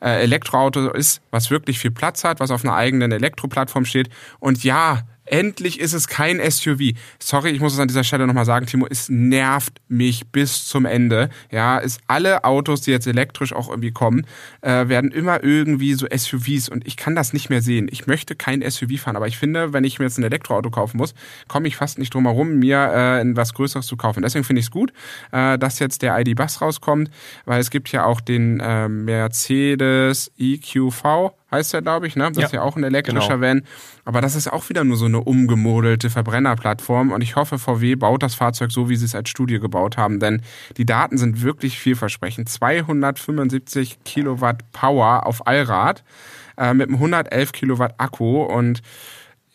[0.00, 4.08] Elektroauto ist, was wirklich viel Platz hat, was auf einer eigenen Elektroplattform steht.
[4.38, 6.94] Und ja, Endlich ist es kein SUV.
[7.20, 10.86] Sorry, ich muss es an dieser Stelle nochmal sagen, Timo, es nervt mich bis zum
[10.86, 11.30] Ende.
[11.52, 14.26] Ja, ist alle Autos, die jetzt elektrisch auch irgendwie kommen,
[14.60, 17.86] äh, werden immer irgendwie so SUVs und ich kann das nicht mehr sehen.
[17.92, 20.96] Ich möchte kein SUV fahren, aber ich finde, wenn ich mir jetzt ein Elektroauto kaufen
[20.96, 21.14] muss,
[21.46, 24.22] komme ich fast nicht drum herum, mir äh, was Größeres zu kaufen.
[24.22, 24.92] Deswegen finde ich es gut,
[25.30, 27.08] äh, dass jetzt der ID Bus rauskommt,
[27.44, 32.28] weil es gibt ja auch den äh, Mercedes EQV heißt der, glaube ich, ne?
[32.28, 33.40] Das ja, ist ja auch ein elektrischer genau.
[33.40, 33.62] Van.
[34.04, 37.12] Aber das ist auch wieder nur so eine umgemodelte Verbrennerplattform.
[37.12, 40.20] Und ich hoffe, VW baut das Fahrzeug so, wie sie es als Studie gebaut haben.
[40.20, 40.42] Denn
[40.76, 42.48] die Daten sind wirklich vielversprechend.
[42.48, 46.04] 275 Kilowatt Power auf Allrad
[46.56, 48.82] äh, mit einem 111 Kilowatt Akku und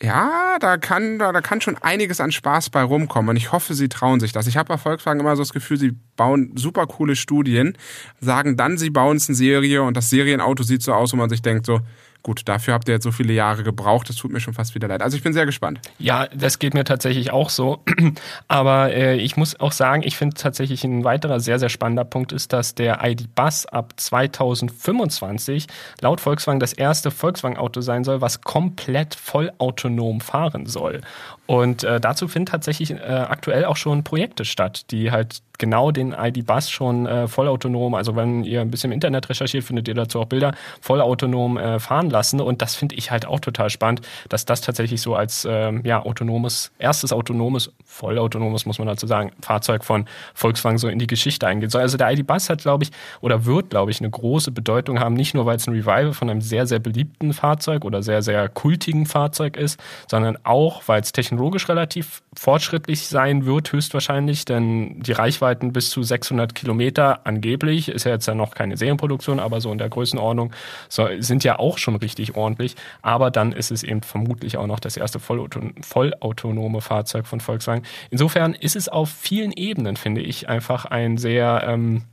[0.02, 3.30] ja, da kann, da, da kann schon einiges an Spaß bei rumkommen.
[3.30, 4.46] Und ich hoffe, sie trauen sich das.
[4.46, 7.78] Ich habe bei Volkswagen immer so das Gefühl, sie bauen super coole Studien,
[8.20, 11.30] sagen dann, sie bauen es in Serie und das Serienauto sieht so aus, wo man
[11.30, 11.80] sich denkt, so,
[12.26, 14.88] gut, dafür habt ihr jetzt so viele Jahre gebraucht, das tut mir schon fast wieder
[14.88, 15.00] leid.
[15.00, 15.78] Also ich bin sehr gespannt.
[16.00, 17.84] Ja, das geht mir tatsächlich auch so.
[18.48, 22.32] Aber äh, ich muss auch sagen, ich finde tatsächlich ein weiterer sehr, sehr spannender Punkt
[22.32, 25.68] ist, dass der ID Bus ab 2025
[26.00, 31.02] laut Volkswagen das erste Volkswagen-Auto sein soll, was komplett vollautonom fahren soll.
[31.46, 36.12] Und äh, dazu finden tatsächlich äh, aktuell auch schon Projekte statt, die halt genau den
[36.12, 40.20] ID-Bus schon äh, vollautonom, also wenn ihr ein bisschen im Internet recherchiert, findet ihr dazu
[40.20, 42.40] auch Bilder, vollautonom äh, fahren lassen.
[42.40, 46.02] Und das finde ich halt auch total spannend, dass das tatsächlich so als ähm, ja,
[46.02, 51.46] autonomes, erstes autonomes, vollautonomes, muss man dazu sagen, Fahrzeug von Volkswagen so in die Geschichte
[51.46, 51.70] eingeht.
[51.70, 55.14] So, also der ID-Bus hat, glaube ich, oder wird, glaube ich, eine große Bedeutung haben,
[55.14, 58.48] nicht nur, weil es ein Revival von einem sehr, sehr beliebten Fahrzeug oder sehr, sehr
[58.48, 59.80] kultigen Fahrzeug ist,
[60.10, 65.90] sondern auch, weil es technologisch technologisch relativ fortschrittlich sein wird, höchstwahrscheinlich, denn die Reichweiten bis
[65.90, 69.90] zu 600 Kilometer angeblich, ist ja jetzt ja noch keine Serienproduktion, aber so in der
[69.90, 70.52] Größenordnung,
[70.88, 72.74] so, sind ja auch schon richtig ordentlich.
[73.02, 77.82] Aber dann ist es eben vermutlich auch noch das erste vollautonome Fahrzeug von Volkswagen.
[78.10, 82.04] Insofern ist es auf vielen Ebenen, finde ich, einfach ein sehr ähm,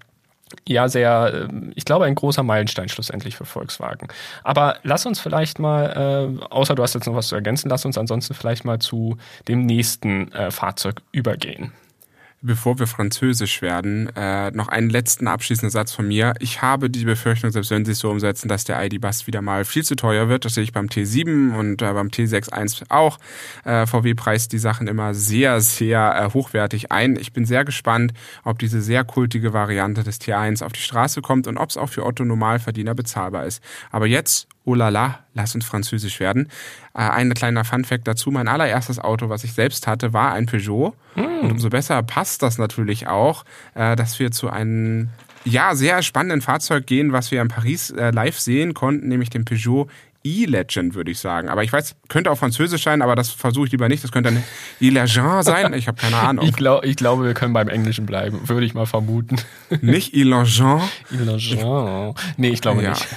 [0.68, 4.08] ja sehr, ähm, ich glaube, ein großer Meilenstein schlussendlich für Volkswagen.
[4.44, 7.86] Aber lass uns vielleicht mal, äh, außer du hast jetzt noch was zu ergänzen, lass
[7.86, 11.72] uns ansonsten vielleicht mal zu dem nächsten äh, Fahrzeug übergehen
[12.44, 16.34] bevor wir französisch werden, äh, noch einen letzten abschließenden Satz von mir.
[16.40, 19.66] Ich habe die Befürchtung, selbst wenn sie es so umsetzen, dass der ID-Bus wieder mal
[19.66, 20.46] viel zu teuer wird.
[20.46, 23.18] Das sehe ich beim T7 und äh, beim T61 auch.
[23.64, 27.16] Äh, VW preist die Sachen immer sehr, sehr äh, hochwertig ein.
[27.16, 31.48] Ich bin sehr gespannt, ob diese sehr kultige Variante des T1 auf die Straße kommt
[31.48, 33.64] und ob es auch für Otto Normalverdiener bezahlbar ist.
[33.90, 36.50] Aber jetzt oh la la, lass uns französisch werden.
[36.94, 40.96] Äh, ein kleiner Funfact dazu, mein allererstes Auto, was ich selbst hatte, war ein Peugeot.
[41.16, 41.22] Mm.
[41.44, 43.44] Und umso besser passt das natürlich auch,
[43.76, 45.10] äh, dass wir zu einem
[45.46, 49.46] ja, sehr spannenden Fahrzeug gehen, was wir in Paris äh, live sehen konnten, nämlich dem
[49.46, 49.88] Peugeot
[50.24, 51.50] E-Legend, würde ich sagen.
[51.50, 54.04] Aber ich weiß, könnte auch Französisch sein, aber das versuche ich lieber nicht.
[54.04, 54.44] Das könnte ein
[54.80, 55.74] E-Legend sein.
[55.74, 56.46] Ich habe keine Ahnung.
[56.48, 59.38] ich, glaub, ich glaube, wir können beim Englischen bleiben, würde ich mal vermuten.
[59.82, 60.82] Nicht E-Legend?
[61.12, 62.16] E-Legend.
[62.38, 62.92] Nee, ich glaube ja.
[62.92, 63.08] nicht.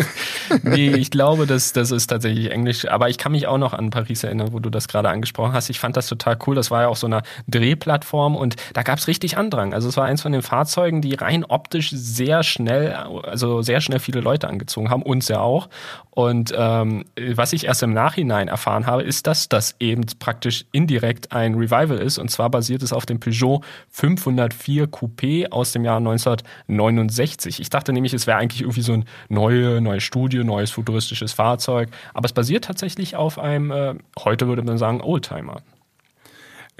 [0.62, 2.86] nee, ich glaube, das, das ist tatsächlich Englisch.
[2.88, 5.70] Aber ich kann mich auch noch an Paris erinnern, wo du das gerade angesprochen hast.
[5.70, 6.54] Ich fand das total cool.
[6.54, 9.74] Das war ja auch so eine Drehplattform und da gab es richtig Andrang.
[9.74, 13.98] Also es war eins von den Fahrzeugen, die rein optisch sehr schnell, also sehr schnell
[13.98, 15.68] viele Leute angezogen haben, uns ja auch.
[16.14, 21.32] Und ähm, was ich erst im Nachhinein erfahren habe, ist, dass das eben praktisch indirekt
[21.32, 22.18] ein Revival ist.
[22.18, 27.60] Und zwar basiert es auf dem Peugeot 504 Coupé aus dem Jahr 1969.
[27.60, 31.88] Ich dachte nämlich, es wäre eigentlich irgendwie so ein neue, neue Studie, neues futuristisches Fahrzeug.
[32.12, 35.62] Aber es basiert tatsächlich auf einem, äh, heute würde man sagen, Oldtimer.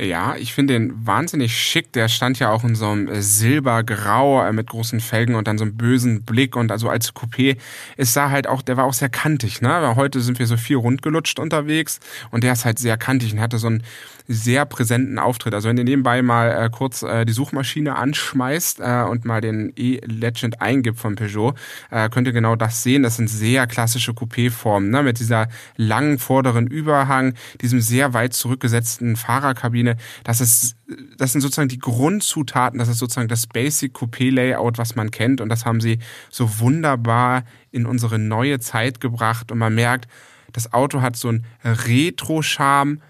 [0.01, 1.93] Ja, ich finde den wahnsinnig schick.
[1.93, 5.59] Der stand ja auch in so einem äh, Silbergrau äh, mit großen Felgen und dann
[5.59, 7.59] so einem bösen Blick und also als Coupé.
[7.99, 9.69] Es sah halt auch, der war auch sehr kantig, ne?
[9.69, 12.01] Weil heute sind wir so viel rundgelutscht unterwegs
[12.31, 13.83] und der ist halt sehr kantig und hatte so einen
[14.29, 15.53] sehr präsenten Auftritt.
[15.53, 19.73] Also wenn ihr nebenbei mal äh, kurz äh, die Suchmaschine anschmeißt äh, und mal den
[19.77, 21.55] E-Legend eingibt von Peugeot,
[21.91, 23.03] äh, könnt ihr genau das sehen.
[23.03, 25.03] Das sind sehr klassische Coupé-Formen, ne?
[25.03, 29.97] Mit dieser langen vorderen Überhang, diesem sehr weit zurückgesetzten Fahrerkabine Maschine.
[30.25, 30.77] Das ist,
[31.19, 35.41] das sind sozusagen die Grundzutaten, das ist sozusagen das Basic Coupé Layout, was man kennt.
[35.41, 35.99] Und das haben sie
[36.31, 39.53] so wunderbar in unsere neue Zeit gebracht.
[39.53, 40.09] Und man merkt,
[40.53, 43.01] das Auto hat so einen Retro-Charme,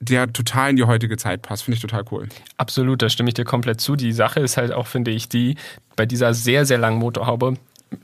[0.00, 1.64] der total in die heutige Zeit passt.
[1.64, 2.28] Finde ich total cool.
[2.56, 3.96] Absolut, da stimme ich dir komplett zu.
[3.96, 5.56] Die Sache ist halt auch, finde ich, die
[5.96, 7.54] bei dieser sehr, sehr langen Motorhaube,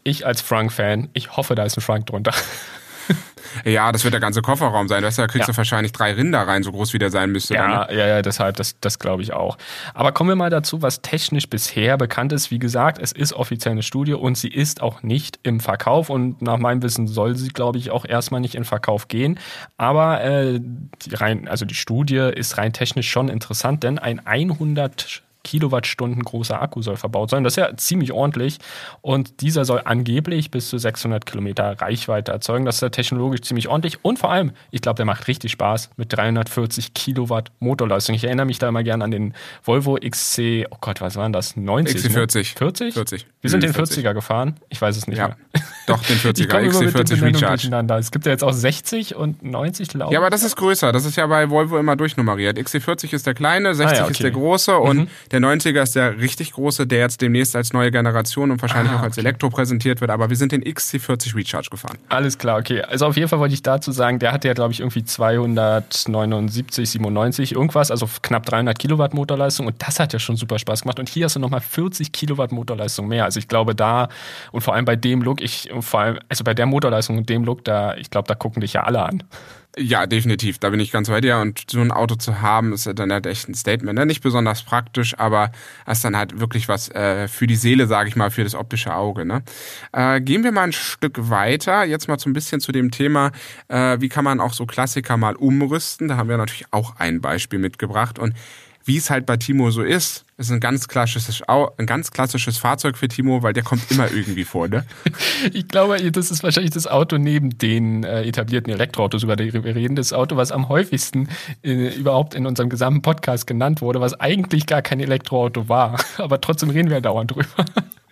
[0.03, 2.33] ich als Frank-Fan, ich hoffe, da ist ein Frank drunter.
[3.65, 5.03] Ja, das wird der ganze Kofferraum sein.
[5.03, 5.47] Da kriegst ja.
[5.47, 7.55] du wahrscheinlich drei Rinder rein, so groß wie der sein müsste.
[7.55, 7.99] Ja, dann, ne?
[7.99, 9.59] ja, ja, deshalb, das, das glaube ich auch.
[9.93, 12.51] Aber kommen wir mal dazu, was technisch bisher bekannt ist.
[12.51, 16.43] Wie gesagt, es ist offiziell eine Studie und sie ist auch nicht im Verkauf und
[16.43, 19.39] nach meinem Wissen soll sie, glaube ich, auch erstmal nicht in Verkauf gehen.
[19.77, 25.24] Aber äh, die rein, also die Studie ist rein technisch schon interessant, denn ein 100
[25.45, 27.45] Kilowattstunden großer Akku soll verbaut sein.
[27.45, 28.59] Das ist ja ziemlich ordentlich.
[29.03, 32.65] Und dieser soll angeblich bis zu 600 Kilometer Reichweite erzeugen.
[32.65, 34.05] Das ist ja technologisch ziemlich ordentlich.
[34.05, 38.17] Und vor allem, ich glaube, der macht richtig Spaß mit 340 Kilowatt Motorleistung.
[38.17, 41.57] Ich erinnere mich da immer gerne an den Volvo XC, oh Gott, was waren das?
[41.57, 41.97] 90?
[41.97, 42.39] XC40.
[42.39, 42.45] Ne?
[42.45, 42.95] 40?
[42.95, 43.27] 40.
[43.43, 44.57] Wir sind den 40er gefahren.
[44.71, 45.29] Ich weiß es nicht ja.
[45.29, 45.37] mehr.
[45.87, 46.71] Doch, den 40er.
[46.71, 47.95] XC40 Recharge.
[47.99, 50.15] Es gibt ja jetzt auch 60 und 90, glaube ich.
[50.15, 50.91] Ja, aber das ist größer.
[50.91, 52.59] Das ist ja bei Volvo immer durchnummeriert.
[52.59, 54.13] XC40 ist der kleine, 60 ah, ja, okay.
[54.13, 57.73] ist der große und mhm Der 90er ist der richtig große, der jetzt demnächst als
[57.73, 60.13] neue Generation und wahrscheinlich ah, auch als Elektro präsentiert wird.
[60.13, 61.99] Aber wir sind den XC40 Recharge gefahren.
[62.09, 62.83] Alles klar, okay.
[62.83, 66.89] Also auf jeden Fall wollte ich dazu sagen, der hatte ja, glaube ich, irgendwie 279,
[66.89, 69.67] 97 irgendwas, also knapp 300 Kilowatt Motorleistung.
[69.67, 71.01] Und das hat ja schon super Spaß gemacht.
[71.01, 73.25] Und hier hast du nochmal 40 Kilowatt Motorleistung mehr.
[73.25, 74.11] Also ich glaube da,
[74.53, 77.43] und vor allem bei dem Look, ich, vor allem, also bei der Motorleistung und dem
[77.43, 79.25] Look, da, ich glaube, da gucken dich ja alle an.
[79.77, 80.59] Ja, definitiv.
[80.59, 81.39] Da bin ich ganz bei dir.
[81.39, 83.99] Und so ein Auto zu haben, ist dann halt echt ein Statement.
[83.99, 84.07] Ne?
[84.07, 85.51] Nicht besonders praktisch, aber
[85.91, 88.95] ist dann halt wirklich was äh, für die Seele, sage ich mal, für das optische
[88.95, 89.25] Auge.
[89.25, 89.43] Ne?
[89.93, 91.85] Äh, gehen wir mal ein Stück weiter.
[91.85, 93.33] Jetzt mal so ein bisschen zu dem Thema,
[93.67, 96.07] äh, wie kann man auch so Klassiker mal umrüsten.
[96.07, 98.21] Da haben wir natürlich auch ein Beispiel mitgebracht.
[98.21, 98.35] Und
[98.85, 102.99] wie es halt bei Timo so ist, ist ein ganz klassisches, ein ganz klassisches Fahrzeug
[102.99, 104.85] für Timo, weil der kommt immer irgendwie vor, ne?
[105.53, 109.65] Ich glaube, das ist wahrscheinlich das Auto neben den äh, etablierten Elektroautos, über die wir
[109.65, 111.29] reden, das Auto, was am häufigsten
[111.63, 115.99] äh, überhaupt in unserem gesamten Podcast genannt wurde, was eigentlich gar kein Elektroauto war.
[116.19, 117.65] Aber trotzdem reden wir dauernd drüber.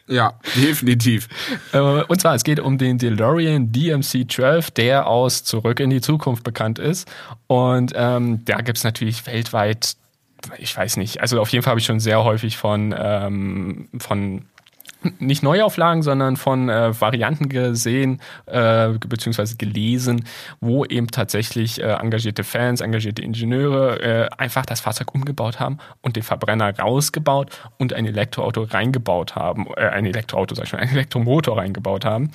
[0.06, 1.28] Ja, definitiv.
[1.72, 6.44] Äh, und zwar, es geht um den DeLorean DMC-12, der aus Zurück in die Zukunft
[6.44, 7.10] bekannt ist.
[7.46, 9.96] Und ähm, da gibt es natürlich weltweit
[10.58, 11.20] ich weiß nicht.
[11.20, 14.44] Also auf jeden Fall habe ich schon sehr häufig von, ähm, von
[15.18, 19.54] nicht Neuauflagen, sondern von äh, Varianten gesehen äh, bzw.
[19.56, 20.24] gelesen,
[20.60, 26.16] wo eben tatsächlich äh, engagierte Fans, engagierte Ingenieure äh, einfach das Fahrzeug umgebaut haben und
[26.16, 30.90] den Verbrenner rausgebaut und ein Elektroauto reingebaut haben, äh, ein Elektroauto, sag ich mal, ein
[30.90, 32.30] Elektromotor reingebaut haben.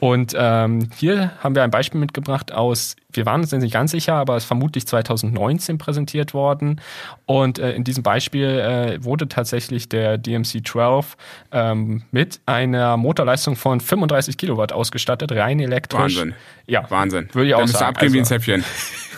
[0.00, 4.14] Und ähm, hier haben wir ein Beispiel mitgebracht aus, wir waren uns nicht ganz sicher,
[4.14, 6.80] aber es ist vermutlich 2019 präsentiert worden.
[7.26, 11.04] Und äh, in diesem Beispiel äh, wurde tatsächlich der DMC-12
[11.52, 16.16] ähm, mit einer Motorleistung von 35 Kilowatt ausgestattet, rein elektrisch.
[16.16, 16.34] Wahnsinn.
[16.66, 17.28] Ja, Wahnsinn.
[17.32, 17.96] Würde ich auch Dann sagen.
[17.96, 18.64] abgeben also, wie ein also Zäpfchen.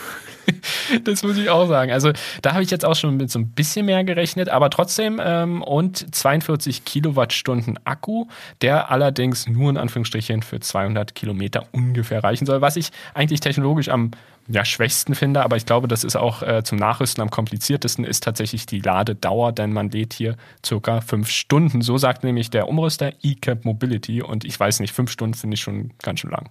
[1.05, 1.93] das muss ich auch sagen.
[1.93, 5.21] Also da habe ich jetzt auch schon mit so ein bisschen mehr gerechnet, aber trotzdem
[5.23, 8.27] ähm, und 42 Kilowattstunden Akku,
[8.63, 13.89] der allerdings nur in Anführungsstrichen für 200 Kilometer ungefähr reichen soll, was ich eigentlich technologisch
[13.89, 14.13] am
[14.49, 18.25] ja, schwächsten finde, aber ich glaube, das ist auch äh, zum Nachrüsten am kompliziertesten, ist
[18.25, 21.81] tatsächlich die Ladedauer, denn man lädt hier circa fünf Stunden.
[21.81, 25.63] So sagt nämlich der Umrüster eCap Mobility und ich weiß nicht, fünf Stunden finde ich
[25.63, 26.51] schon ganz schön lang.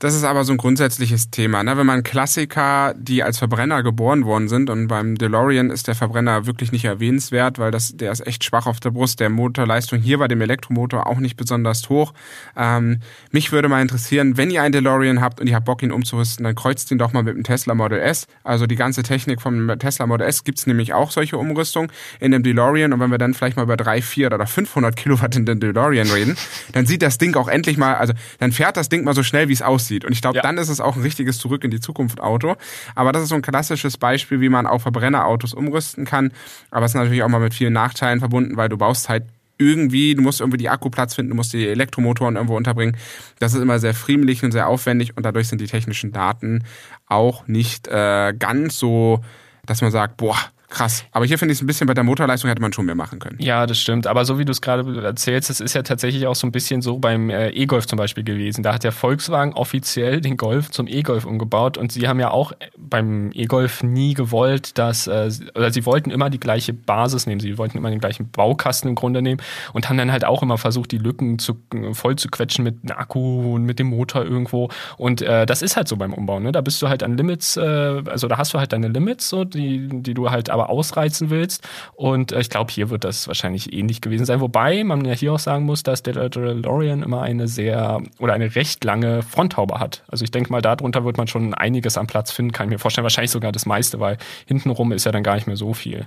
[0.00, 1.64] Das ist aber so ein grundsätzliches Thema.
[1.64, 1.76] Ne?
[1.76, 6.46] Wenn man Klassiker, die als Verbrenner geboren worden sind, und beim DeLorean ist der Verbrenner
[6.46, 9.18] wirklich nicht erwähnenswert, weil das, der ist echt schwach auf der Brust.
[9.18, 12.12] Der Motorleistung hier bei dem Elektromotor auch nicht besonders hoch.
[12.56, 13.00] Ähm,
[13.32, 16.44] mich würde mal interessieren, wenn ihr einen DeLorean habt und ihr habt Bock, ihn umzurüsten,
[16.44, 18.28] dann kreuzt ihn doch mal mit dem Tesla Model S.
[18.44, 22.44] Also die ganze Technik vom Tesla Model S gibt's nämlich auch solche Umrüstungen in dem
[22.44, 22.92] DeLorean.
[22.92, 26.08] Und wenn wir dann vielleicht mal über drei, vier oder 500 Kilowatt in den DeLorean
[26.08, 26.36] reden,
[26.70, 29.48] dann sieht das Ding auch endlich mal, also dann fährt das Ding mal so schnell,
[29.48, 30.04] wie es aussieht aussieht.
[30.04, 30.42] Und ich glaube, ja.
[30.42, 32.56] dann ist es auch ein richtiges Zurück in die Zukunft Auto.
[32.94, 36.32] Aber das ist so ein klassisches Beispiel, wie man auch Verbrennerautos umrüsten kann.
[36.70, 39.24] Aber es ist natürlich auch mal mit vielen Nachteilen verbunden, weil du baust halt
[39.60, 42.96] irgendwie, du musst irgendwie die Akkuplatz finden, du musst die Elektromotoren irgendwo unterbringen.
[43.40, 46.62] Das ist immer sehr friemlich und sehr aufwendig und dadurch sind die technischen Daten
[47.06, 49.20] auch nicht äh, ganz so,
[49.66, 51.04] dass man sagt, boah, krass.
[51.12, 53.18] Aber hier finde ich es ein bisschen bei der Motorleistung hätte man schon mehr machen
[53.18, 53.36] können.
[53.40, 54.06] Ja, das stimmt.
[54.06, 56.82] Aber so wie du es gerade erzählst, das ist ja tatsächlich auch so ein bisschen
[56.82, 58.62] so beim äh, E-Golf zum Beispiel gewesen.
[58.62, 62.52] Da hat der Volkswagen offiziell den Golf zum E-Golf umgebaut und sie haben ja auch
[62.76, 67.40] beim E-Golf nie gewollt, dass, äh, oder sie wollten immer die gleiche Basis nehmen.
[67.40, 69.40] Sie wollten immer den gleichen Baukasten im Grunde nehmen
[69.72, 71.56] und haben dann halt auch immer versucht, die Lücken zu,
[71.92, 74.68] voll zu quetschen mit einem Akku und mit dem Motor irgendwo.
[74.96, 76.40] Und äh, das ist halt so beim Umbau.
[76.40, 76.52] Ne?
[76.52, 79.44] Da bist du halt an Limits, äh, also da hast du halt deine Limits, so,
[79.44, 81.66] die, die du halt aber ausreizen willst.
[81.94, 84.40] Und äh, ich glaube, hier wird das wahrscheinlich ähnlich gewesen sein.
[84.40, 88.54] Wobei man ja hier auch sagen muss, dass der DeLorean immer eine sehr oder eine
[88.54, 90.02] recht lange Fronthaube hat.
[90.08, 92.78] Also ich denke mal, darunter wird man schon einiges an Platz finden, kann ich mir
[92.78, 93.04] vorstellen.
[93.04, 96.06] Wahrscheinlich sogar das meiste, weil hintenrum ist ja dann gar nicht mehr so viel.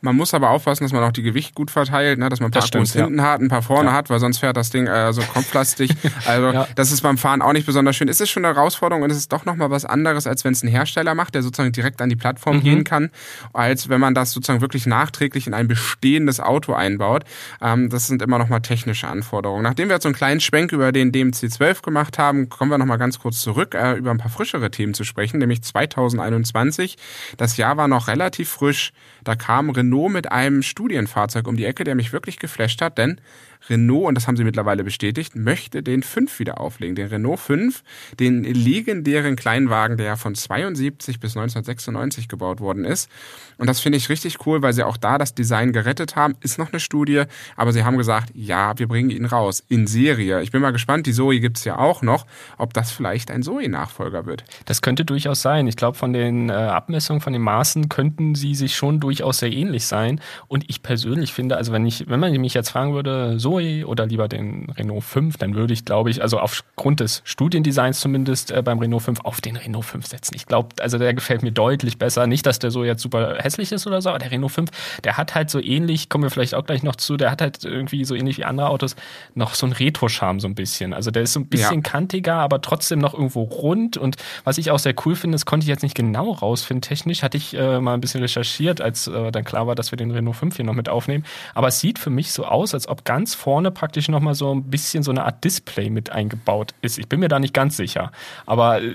[0.00, 2.28] Man muss aber aufpassen, dass man auch die Gewicht gut verteilt, ne?
[2.28, 3.24] dass man ein paar Akkus hinten ja.
[3.24, 3.94] hat, ein paar vorne ja.
[3.94, 5.90] hat, weil sonst fährt das Ding äh, so kopflastig.
[6.26, 6.68] also ja.
[6.76, 8.08] das ist beim Fahren auch nicht besonders schön.
[8.08, 10.62] Es ist schon eine Herausforderung und es ist doch nochmal was anderes, als wenn es
[10.62, 12.62] ein Hersteller macht, der sozusagen direkt an die Plattform mhm.
[12.62, 13.10] gehen kann,
[13.52, 17.24] als wenn man das sozusagen wirklich nachträglich in ein bestehendes Auto einbaut.
[17.60, 19.64] Ähm, das sind immer nochmal technische Anforderungen.
[19.64, 22.98] Nachdem wir jetzt so einen kleinen Schwenk über den DMC12 gemacht haben, kommen wir nochmal
[22.98, 26.96] ganz kurz zurück, äh, über ein paar frischere Themen zu sprechen, nämlich 2021.
[27.36, 28.92] Das Jahr war noch relativ frisch.
[29.24, 33.20] Da kam Renault mit einem Studienfahrzeug um die Ecke, der mich wirklich geflasht hat, denn
[33.68, 36.94] Renault, und das haben sie mittlerweile bestätigt, möchte den 5 wieder auflegen.
[36.94, 37.82] Den Renault 5,
[38.18, 43.10] den legendären Kleinwagen, der ja von 72 bis 1996 gebaut worden ist.
[43.58, 46.36] Und das finde ich richtig cool, weil sie auch da das Design gerettet haben.
[46.40, 47.24] Ist noch eine Studie,
[47.56, 50.42] aber sie haben gesagt, ja, wir bringen ihn raus in Serie.
[50.42, 54.26] Ich bin mal gespannt, die Zoe gibt's ja auch noch, ob das vielleicht ein Zoe-Nachfolger
[54.26, 54.44] wird.
[54.64, 55.66] Das könnte durchaus sein.
[55.66, 59.52] Ich glaube, von den äh, Abmessungen, von den Maßen könnten sie sich schon durchaus sehr
[59.52, 60.20] ähnlich sein.
[60.46, 64.06] Und ich persönlich finde, also wenn ich, wenn man mich jetzt fragen würde, Zoe oder
[64.06, 68.62] lieber den Renault 5, dann würde ich, glaube ich, also aufgrund des Studiendesigns zumindest äh,
[68.62, 70.34] beim Renault 5 auf den Renault 5 setzen.
[70.36, 72.26] Ich glaube, also der gefällt mir deutlich besser.
[72.26, 74.70] Nicht, dass der so jetzt super hässlich ist oder so, aber der Renault 5,
[75.02, 77.64] der hat halt so ähnlich, kommen wir vielleicht auch gleich noch zu, der hat halt
[77.64, 78.96] irgendwie so ähnlich wie andere Autos
[79.34, 80.92] noch so einen Retro-Charme so ein bisschen.
[80.92, 81.90] Also der ist so ein bisschen ja.
[81.90, 83.96] kantiger, aber trotzdem noch irgendwo rund.
[83.96, 86.82] Und was ich auch sehr cool finde, das konnte ich jetzt nicht genau rausfinden.
[86.82, 89.96] Technisch hatte ich äh, mal ein bisschen recherchiert, als äh, dann klar war, dass wir
[89.96, 91.24] den Renault 5 hier noch mit aufnehmen.
[91.54, 94.64] Aber es sieht für mich so aus, als ob ganz vorne praktisch nochmal so ein
[94.64, 96.98] bisschen so eine Art Display mit eingebaut ist.
[96.98, 98.10] Ich bin mir da nicht ganz sicher.
[98.44, 98.94] Aber äh,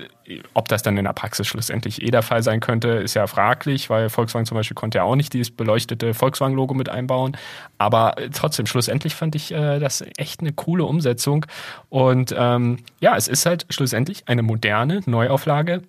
[0.52, 3.90] ob das dann in der Praxis schlussendlich eh der Fall sein könnte, ist ja fraglich,
[3.90, 7.36] weil Volkswagen zum Beispiel konnte ja auch nicht dieses beleuchtete Volkswagen-Logo mit einbauen.
[7.78, 11.46] Aber äh, trotzdem, schlussendlich fand ich äh, das echt eine coole Umsetzung.
[11.88, 15.82] Und ähm, ja, es ist halt schlussendlich eine moderne Neuauflage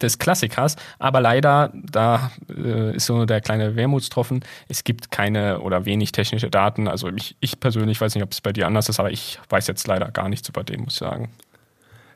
[0.00, 5.84] des Klassikers, aber leider, da äh, ist so der kleine Wermutstropfen, es gibt keine oder
[5.84, 6.88] wenig technische Daten.
[6.88, 9.66] Also ich, ich persönlich weiß nicht, ob es bei dir anders ist, aber ich weiß
[9.66, 11.30] jetzt leider gar nichts über den, muss ich sagen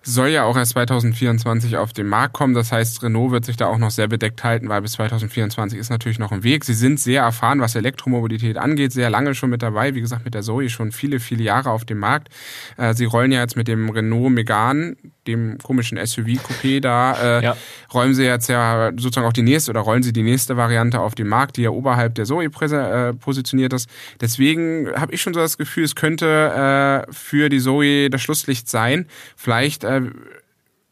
[0.03, 2.55] soll ja auch erst 2024 auf den Markt kommen.
[2.55, 5.91] Das heißt, Renault wird sich da auch noch sehr bedeckt halten, weil bis 2024 ist
[5.91, 6.65] natürlich noch ein Weg.
[6.65, 9.95] Sie sind sehr erfahren, was Elektromobilität angeht, sehr lange schon mit dabei.
[9.95, 12.29] Wie gesagt, mit der Zoe schon viele, viele Jahre auf dem Markt.
[12.77, 14.97] Äh, sie rollen ja jetzt mit dem Renault Megane,
[15.29, 17.57] dem komischen SUV-Coupé da, äh, ja.
[17.95, 21.15] räumen sie jetzt ja sozusagen auch die nächste oder rollen sie die nächste Variante auf
[21.15, 23.89] den Markt, die ja oberhalb der Zoe äh, positioniert ist.
[24.21, 28.69] Deswegen habe ich schon so das Gefühl, es könnte äh, für die Zoe das Schlusslicht
[28.69, 29.07] sein.
[29.37, 30.01] Vielleicht äh,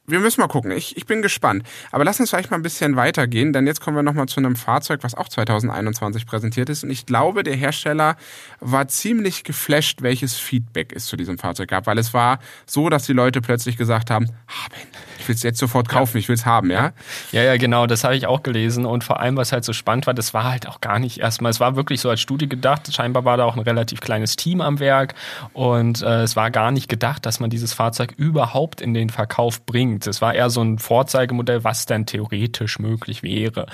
[0.06, 0.70] wir müssen mal gucken.
[0.70, 1.64] Ich, ich bin gespannt.
[1.90, 4.56] Aber lass uns vielleicht mal ein bisschen weitergehen, denn jetzt kommen wir nochmal zu einem
[4.56, 6.84] Fahrzeug, was auch 2021 präsentiert ist.
[6.84, 8.16] Und ich glaube, der Hersteller
[8.60, 13.04] war ziemlich geflasht, welches Feedback es zu diesem Fahrzeug gab, weil es war so, dass
[13.04, 14.74] die Leute plötzlich gesagt haben, haben,
[15.18, 16.92] ich will es jetzt sofort kaufen, ich will es haben, ja?
[17.32, 18.86] Ja, ja, genau, das habe ich auch gelesen.
[18.86, 21.50] Und vor allem, was halt so spannend war, das war halt auch gar nicht erstmal,
[21.50, 22.92] es war wirklich so als Studie gedacht.
[22.94, 25.14] Scheinbar war da auch ein relativ kleines Team am Werk
[25.52, 29.64] und äh, es war gar nicht gedacht, dass man dieses Fahrzeug überhaupt in den Verkauf
[29.64, 29.95] bringt.
[30.04, 33.66] Es war eher so ein Vorzeigemodell, was denn theoretisch möglich wäre.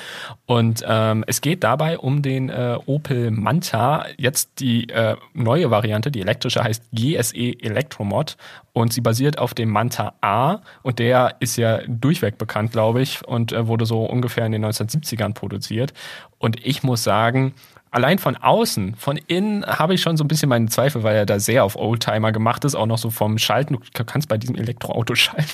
[0.45, 4.05] Und ähm, es geht dabei um den äh, Opel Manta.
[4.19, 8.37] Jetzt die äh, neue Variante, die elektrische, heißt GSE Electromod
[8.73, 13.27] und sie basiert auf dem Manta A und der ist ja durchweg bekannt, glaube ich,
[13.27, 15.93] und äh, wurde so ungefähr in den 1970ern produziert.
[16.39, 17.55] Und ich muss sagen,
[17.93, 21.27] allein von außen, von innen habe ich schon so ein bisschen meine Zweifel, weil er
[21.27, 23.79] da sehr auf Oldtimer gemacht ist, auch noch so vom Schalten.
[23.95, 25.53] Du kannst bei diesem Elektroauto schalten.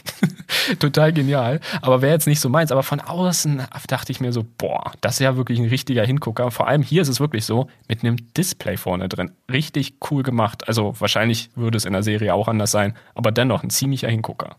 [0.79, 1.61] Total genial.
[1.83, 2.73] Aber wäre jetzt nicht so meins.
[2.73, 6.51] Aber von außen dachte ich mir so, boah, das ist ja wirklich ein richtiger Hingucker.
[6.51, 9.33] Vor allem hier ist es wirklich so, mit einem Display vorne drin.
[9.51, 10.67] Richtig cool gemacht.
[10.69, 14.57] Also wahrscheinlich würde es in der Serie auch anders sein, aber dennoch ein ziemlicher Hingucker.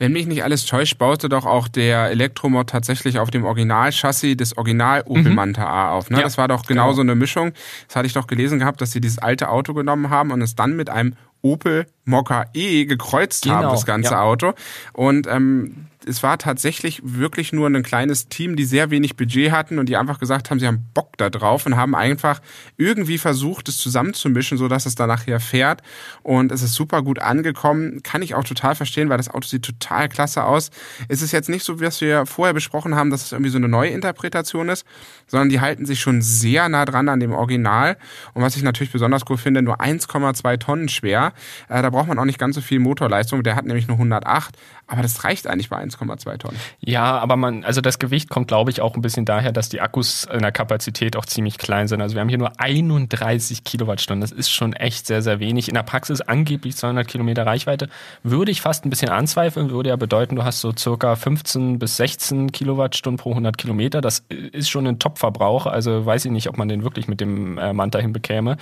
[0.00, 4.56] Wenn mich nicht alles täuscht, baute doch auch der Elektromod tatsächlich auf dem Originalchassis des
[4.56, 5.34] Original Opel mhm.
[5.34, 6.08] Manta A auf.
[6.08, 6.16] Ne?
[6.16, 7.52] Ja, das war doch genau, genau so eine Mischung.
[7.86, 10.54] Das hatte ich doch gelesen gehabt, dass sie dieses alte Auto genommen haben und es
[10.54, 14.22] dann mit einem Opel Mokka E gekreuzt genau, haben, das ganze ja.
[14.22, 14.54] Auto.
[14.94, 19.78] Und ähm, es war tatsächlich wirklich nur ein kleines Team, die sehr wenig Budget hatten
[19.78, 22.40] und die einfach gesagt haben, sie haben Bock da drauf und haben einfach
[22.76, 25.82] irgendwie versucht, es zusammenzumischen, so dass es dann nachher fährt.
[26.22, 28.02] Und es ist super gut angekommen.
[28.02, 30.70] Kann ich auch total verstehen, weil das Auto sieht total klasse aus.
[31.08, 33.68] Es ist jetzt nicht so, wie wir vorher besprochen haben, dass es irgendwie so eine
[33.68, 34.86] Neuinterpretation ist,
[35.26, 37.96] sondern die halten sich schon sehr nah dran an dem Original.
[38.34, 41.32] Und was ich natürlich besonders cool finde, nur 1,2 Tonnen schwer.
[41.68, 43.42] Äh, da braucht man auch nicht ganz so viel Motorleistung.
[43.42, 44.56] Der hat nämlich nur 108,
[44.90, 46.58] aber das reicht eigentlich bei 1,2 Tonnen.
[46.80, 49.80] Ja, aber man, also das Gewicht kommt, glaube ich, auch ein bisschen daher, dass die
[49.80, 52.02] Akkus in der Kapazität auch ziemlich klein sind.
[52.02, 54.20] Also wir haben hier nur 31 Kilowattstunden.
[54.20, 55.68] Das ist schon echt sehr, sehr wenig.
[55.68, 57.88] In der Praxis angeblich 200 Kilometer Reichweite.
[58.24, 61.96] Würde ich fast ein bisschen anzweifeln, würde ja bedeuten, du hast so circa 15 bis
[61.96, 64.00] 16 Kilowattstunden pro 100 Kilometer.
[64.00, 65.66] Das ist schon ein Top-Verbrauch.
[65.66, 68.56] Also weiß ich nicht, ob man den wirklich mit dem äh, Manta hinbekäme.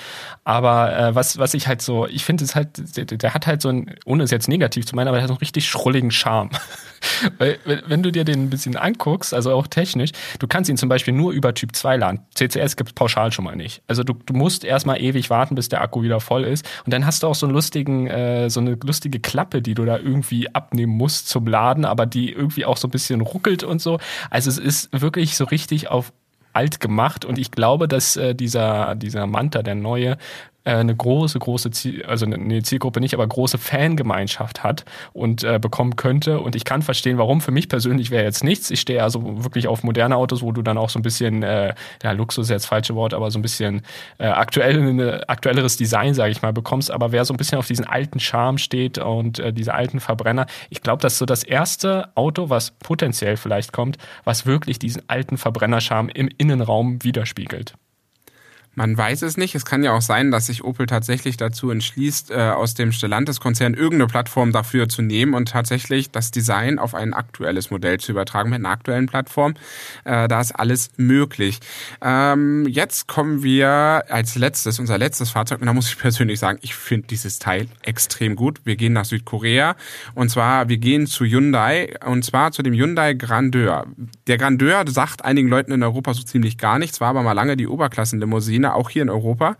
[0.44, 3.62] Aber äh, was, was ich halt so, ich finde es halt, der, der, hat halt
[3.62, 6.10] so ein, ohne es jetzt negativ zu meinen, aber der hat so einen richtig schrulligen
[6.18, 6.50] Charme.
[7.38, 10.88] Weil, wenn du dir den ein bisschen anguckst, also auch technisch, du kannst ihn zum
[10.88, 12.20] Beispiel nur über Typ 2 laden.
[12.34, 13.82] CCS gibt es pauschal schon mal nicht.
[13.86, 16.68] Also du, du musst erstmal ewig warten, bis der Akku wieder voll ist.
[16.84, 19.84] Und dann hast du auch so einen lustigen, äh, so eine lustige Klappe, die du
[19.84, 23.80] da irgendwie abnehmen musst zum Laden, aber die irgendwie auch so ein bisschen ruckelt und
[23.80, 23.98] so.
[24.30, 26.12] Also es ist wirklich so richtig auf
[26.52, 30.16] alt gemacht und ich glaube, dass äh, dieser, dieser Manta, der neue,
[30.76, 35.96] eine große, große Ziel, also eine Zielgruppe nicht, aber große Fangemeinschaft hat und äh, bekommen
[35.96, 36.40] könnte.
[36.40, 37.40] Und ich kann verstehen, warum.
[37.40, 38.70] Für mich persönlich wäre jetzt nichts.
[38.70, 41.74] Ich stehe also wirklich auf moderne Autos, wo du dann auch so ein bisschen, äh,
[42.02, 43.82] ja, Luxus ist jetzt das falsche Wort, aber so ein bisschen
[44.18, 46.90] äh, aktuell, aktuelleres Design, sage ich mal, bekommst.
[46.90, 50.46] Aber wer so ein bisschen auf diesen alten Charme steht und äh, diese alten Verbrenner,
[50.70, 55.02] ich glaube, das ist so das erste Auto, was potenziell vielleicht kommt, was wirklich diesen
[55.08, 57.74] alten Verbrennerscharme im Innenraum widerspiegelt.
[58.78, 59.56] Man weiß es nicht.
[59.56, 63.74] Es kann ja auch sein, dass sich Opel tatsächlich dazu entschließt, äh, aus dem Stellantis-Konzern
[63.74, 68.50] irgendeine Plattform dafür zu nehmen und tatsächlich das Design auf ein aktuelles Modell zu übertragen
[68.50, 69.54] mit einer aktuellen Plattform.
[70.04, 71.58] Äh, da ist alles möglich.
[72.00, 76.60] Ähm, jetzt kommen wir als letztes, unser letztes Fahrzeug, und da muss ich persönlich sagen,
[76.62, 78.60] ich finde dieses Teil extrem gut.
[78.62, 79.74] Wir gehen nach Südkorea
[80.14, 83.86] und zwar, wir gehen zu Hyundai und zwar zu dem Hyundai Grandeur.
[84.28, 87.56] Der Grandeur sagt einigen Leuten in Europa so ziemlich gar nichts, war aber mal lange
[87.56, 89.56] die Oberklassenlimousine Szene, auch hier in Europa.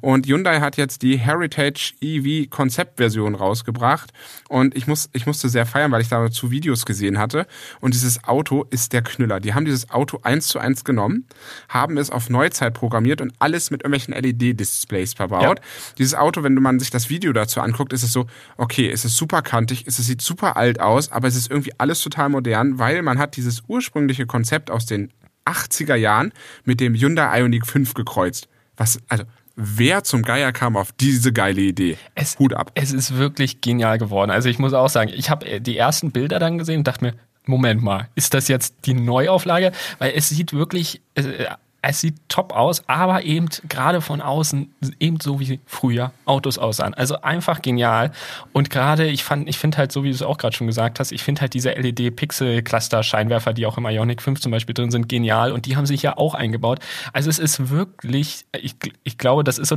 [0.00, 4.12] Und Hyundai hat jetzt die Heritage EV Konzeptversion rausgebracht.
[4.48, 7.46] Und ich, muss, ich musste sehr feiern, weil ich dazu Videos gesehen hatte.
[7.80, 9.40] Und dieses Auto ist der Knüller.
[9.40, 11.26] Die haben dieses Auto eins zu eins genommen,
[11.68, 15.58] haben es auf Neuzeit programmiert und alles mit irgendwelchen LED-Displays verbaut.
[15.58, 15.64] Ja.
[15.98, 19.16] Dieses Auto, wenn man sich das Video dazu anguckt, ist es so, okay, es ist
[19.16, 23.02] super kantig, es sieht super alt aus, aber es ist irgendwie alles total modern, weil
[23.02, 25.10] man hat dieses ursprüngliche Konzept aus den
[25.48, 26.32] 80er Jahren
[26.64, 28.48] mit dem Hyundai Ioniq 5 gekreuzt.
[28.76, 29.24] Was, also,
[29.56, 31.98] wer zum Geier kam auf diese geile Idee?
[32.14, 32.70] Es, Hut ab.
[32.74, 34.30] Es ist wirklich genial geworden.
[34.30, 37.04] Also ich muss auch sagen, ich habe äh, die ersten Bilder dann gesehen und dachte
[37.04, 39.72] mir, Moment mal, ist das jetzt die Neuauflage?
[39.98, 41.46] Weil es sieht wirklich, äh,
[41.80, 46.92] es sieht top aus, aber eben gerade von außen eben so wie früher Autos aussahen.
[46.94, 48.10] Also einfach genial.
[48.52, 50.98] Und gerade, ich fand, ich finde halt, so wie du es auch gerade schon gesagt
[50.98, 55.08] hast, ich finde halt diese LED-Pixel-Cluster-Scheinwerfer, die auch im Ionic 5 zum Beispiel drin sind,
[55.08, 55.52] genial.
[55.52, 56.80] Und die haben sich ja auch eingebaut.
[57.12, 58.74] Also es ist wirklich, ich,
[59.04, 59.76] ich glaube, das ist so,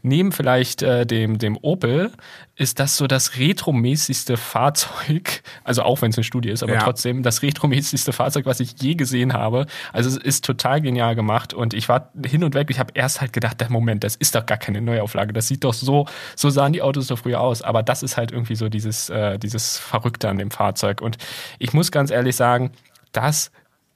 [0.00, 2.12] neben vielleicht äh, dem, dem Opel,
[2.56, 6.80] ist das so das retromäßigste Fahrzeug, also auch wenn es eine Studie ist, aber ja.
[6.80, 9.66] trotzdem das retromäßigste Fahrzeug, was ich je gesehen habe.
[9.92, 12.68] Also es ist total genial gemacht und ich war hin und weg.
[12.70, 15.32] Ich habe erst halt gedacht, der Moment, das ist doch gar keine Neuauflage.
[15.32, 17.62] Das sieht doch so, so sahen die Autos doch früher aus.
[17.62, 21.00] Aber das ist halt irgendwie so dieses, äh, dieses Verrückte an dem Fahrzeug.
[21.00, 21.18] Und
[21.58, 22.70] ich muss ganz ehrlich sagen,
[23.12, 23.50] das,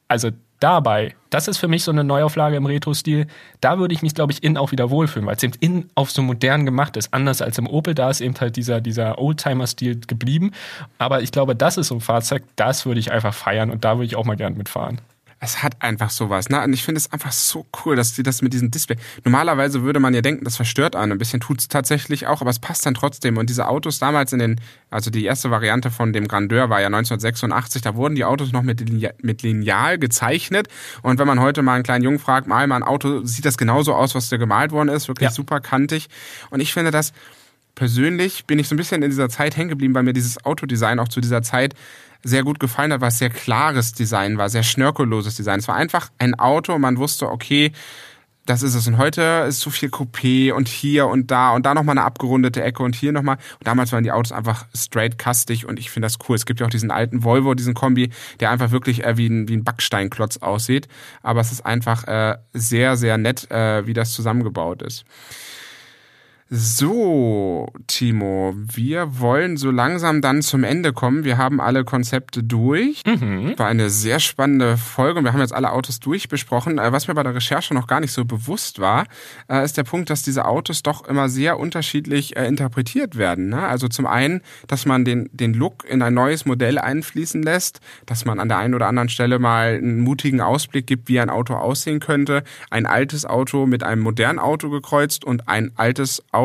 [0.08, 0.30] also
[0.60, 3.26] dabei, das ist für mich so eine Neuauflage im Retro-Stil,
[3.60, 6.10] da würde ich mich, glaube ich, innen auch wieder wohlfühlen, weil es eben innen auf
[6.10, 7.12] so modern gemacht ist.
[7.12, 10.52] Anders als im Opel, da ist eben halt dieser, dieser Oldtimer-Stil geblieben.
[10.98, 13.96] Aber ich glaube, das ist so ein Fahrzeug, das würde ich einfach feiern und da
[13.96, 15.00] würde ich auch mal gern mitfahren
[15.38, 16.48] es hat einfach sowas.
[16.48, 16.62] Ne?
[16.62, 18.96] Und ich finde es einfach so cool, dass die das mit diesem Display.
[19.24, 21.12] Normalerweise würde man ja denken, das verstört einen.
[21.12, 23.36] Ein bisschen tut es tatsächlich auch, aber es passt dann trotzdem.
[23.36, 24.60] Und diese Autos damals in den,
[24.90, 28.62] also die erste Variante von dem Grandeur war ja 1986, da wurden die Autos noch
[28.62, 30.68] mit, Lineal, mit Lineal gezeichnet.
[31.02, 33.58] Und wenn man heute mal einen kleinen Jungen fragt, mal mal ein Auto, sieht das
[33.58, 35.08] genauso aus, was da gemalt worden ist.
[35.08, 35.34] Wirklich ja.
[35.34, 36.08] super kantig.
[36.48, 37.12] Und ich finde das,
[37.74, 40.98] persönlich bin ich so ein bisschen in dieser Zeit hängen geblieben, weil mir dieses Autodesign
[40.98, 41.74] auch zu dieser Zeit
[42.26, 45.60] sehr gut gefallen hat, was sehr klares Design war, sehr schnörkelloses Design.
[45.60, 47.72] Es war einfach ein Auto und man wusste, okay,
[48.46, 48.86] das ist es.
[48.86, 52.62] Und heute ist so viel Coupé und hier und da und da nochmal eine abgerundete
[52.62, 53.36] Ecke und hier nochmal.
[53.58, 56.36] Und damals waren die Autos einfach straight kastig und ich finde das cool.
[56.36, 58.10] Es gibt ja auch diesen alten Volvo, diesen Kombi,
[58.40, 60.88] der einfach wirklich äh, wie, ein, wie ein Backsteinklotz aussieht.
[61.22, 65.04] Aber es ist einfach äh, sehr, sehr nett, äh, wie das zusammengebaut ist.
[66.48, 71.24] So, Timo, wir wollen so langsam dann zum Ende kommen.
[71.24, 73.02] Wir haben alle Konzepte durch.
[73.04, 73.54] Mhm.
[73.56, 76.78] War eine sehr spannende Folge und wir haben jetzt alle Autos durchbesprochen.
[76.78, 79.06] Äh, was mir bei der Recherche noch gar nicht so bewusst war,
[79.48, 83.48] äh, ist der Punkt, dass diese Autos doch immer sehr unterschiedlich äh, interpretiert werden.
[83.48, 83.66] Ne?
[83.66, 88.24] Also zum einen, dass man den, den Look in ein neues Modell einfließen lässt, dass
[88.24, 91.54] man an der einen oder anderen Stelle mal einen mutigen Ausblick gibt, wie ein Auto
[91.54, 92.44] aussehen könnte.
[92.70, 96.35] Ein altes Auto mit einem modernen Auto gekreuzt und ein altes Auto,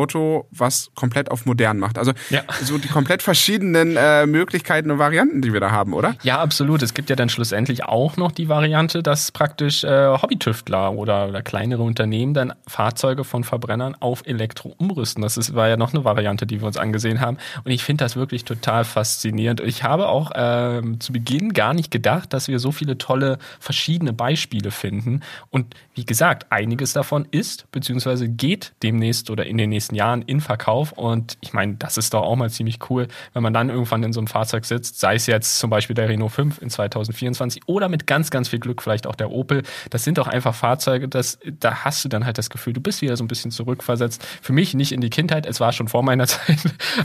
[0.51, 1.97] was komplett auf modern macht.
[1.97, 2.41] Also ja.
[2.61, 6.15] so die komplett verschiedenen äh, Möglichkeiten und Varianten, die wir da haben, oder?
[6.23, 6.81] Ja, absolut.
[6.81, 11.41] Es gibt ja dann schlussendlich auch noch die Variante, dass praktisch äh, Hobbytüftler oder, oder
[11.41, 15.21] kleinere Unternehmen dann Fahrzeuge von Verbrennern auf Elektro umrüsten.
[15.21, 17.37] Das ist, war ja noch eine Variante, die wir uns angesehen haben.
[17.63, 19.59] Und ich finde das wirklich total faszinierend.
[19.61, 24.13] Ich habe auch äh, zu Beginn gar nicht gedacht, dass wir so viele tolle verschiedene
[24.13, 25.21] Beispiele finden.
[25.49, 28.27] Und wie gesagt, einiges davon ist bzw.
[28.27, 30.91] geht demnächst oder in den nächsten nächsten Jahren in Verkauf.
[30.91, 34.13] Und ich meine, das ist doch auch mal ziemlich cool, wenn man dann irgendwann in
[34.13, 37.89] so einem Fahrzeug sitzt, sei es jetzt zum Beispiel der Renault 5 in 2024 oder
[37.89, 39.63] mit ganz, ganz viel Glück vielleicht auch der Opel.
[39.89, 43.01] Das sind doch einfach Fahrzeuge, das, da hast du dann halt das Gefühl, du bist
[43.01, 44.23] wieder so ein bisschen zurückversetzt.
[44.41, 46.59] Für mich nicht in die Kindheit, es war schon vor meiner Zeit,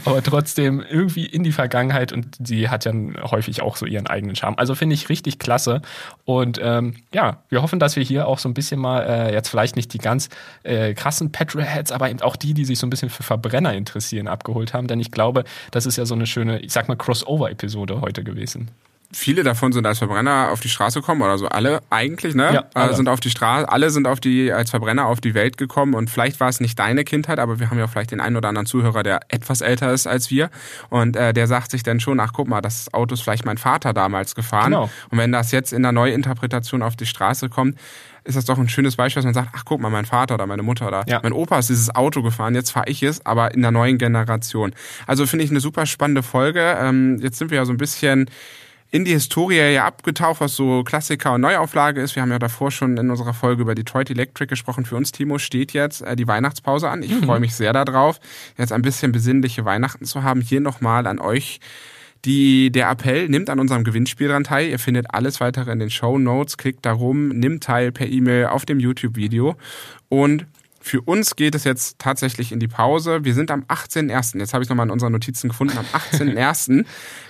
[0.04, 2.92] aber trotzdem irgendwie in die Vergangenheit und sie hat ja
[3.30, 4.58] häufig auch so ihren eigenen Charme.
[4.58, 5.80] Also finde ich richtig klasse.
[6.26, 9.48] Und ähm, ja, wir hoffen, dass wir hier auch so ein bisschen mal äh, jetzt
[9.48, 10.28] vielleicht nicht die ganz
[10.62, 14.28] äh, krassen Petrolheads, aber eben auch die, die sich so ein bisschen für Verbrenner interessieren,
[14.28, 14.86] abgeholt haben.
[14.86, 18.70] Denn ich glaube, das ist ja so eine schöne, ich sag mal, Crossover-Episode heute gewesen
[19.12, 22.52] viele davon sind als Verbrenner auf die Straße gekommen oder so alle eigentlich, ne?
[22.52, 22.94] Ja, äh, alle.
[22.94, 26.10] sind auf die Straße, alle sind auf die als Verbrenner auf die Welt gekommen und
[26.10, 28.66] vielleicht war es nicht deine Kindheit, aber wir haben ja vielleicht den einen oder anderen
[28.66, 30.50] Zuhörer, der etwas älter ist als wir
[30.90, 33.58] und äh, der sagt sich dann schon, ach guck mal, das Auto ist vielleicht mein
[33.58, 34.90] Vater damals gefahren genau.
[35.10, 37.78] und wenn das jetzt in der Neuinterpretation auf die Straße kommt,
[38.26, 40.46] ist das doch ein schönes Beispiel, dass man sagt, ach guck mal, mein Vater oder
[40.46, 41.20] meine Mutter oder ja.
[41.22, 44.74] mein Opa ist dieses Auto gefahren, jetzt fahre ich es, aber in der neuen Generation.
[45.06, 46.76] Also finde ich eine super spannende Folge.
[46.80, 48.28] Ähm, jetzt sind wir ja so ein bisschen
[48.90, 52.14] in die Historie ja abgetaucht, was so Klassiker und Neuauflage ist.
[52.14, 54.84] Wir haben ja davor schon in unserer Folge über Detroit Electric gesprochen.
[54.84, 57.02] Für uns, Timo, steht jetzt äh, die Weihnachtspause an.
[57.02, 57.24] Ich mhm.
[57.24, 58.20] freue mich sehr darauf,
[58.56, 60.40] jetzt ein bisschen besinnliche Weihnachten zu haben.
[60.40, 61.60] Hier nochmal an euch
[62.26, 64.68] die, der Appell, nimmt an unserem Gewinnspiel dran teil.
[64.68, 66.56] Ihr findet alles weitere in den Show Notes.
[66.56, 69.56] Klickt darum, nimmt teil per E-Mail auf dem YouTube-Video.
[70.08, 70.46] Und
[70.80, 73.24] für uns geht es jetzt tatsächlich in die Pause.
[73.24, 74.38] Wir sind am 18.01.
[74.38, 75.78] Jetzt habe ich nochmal in unseren Notizen gefunden.
[75.78, 76.84] Am 18.01.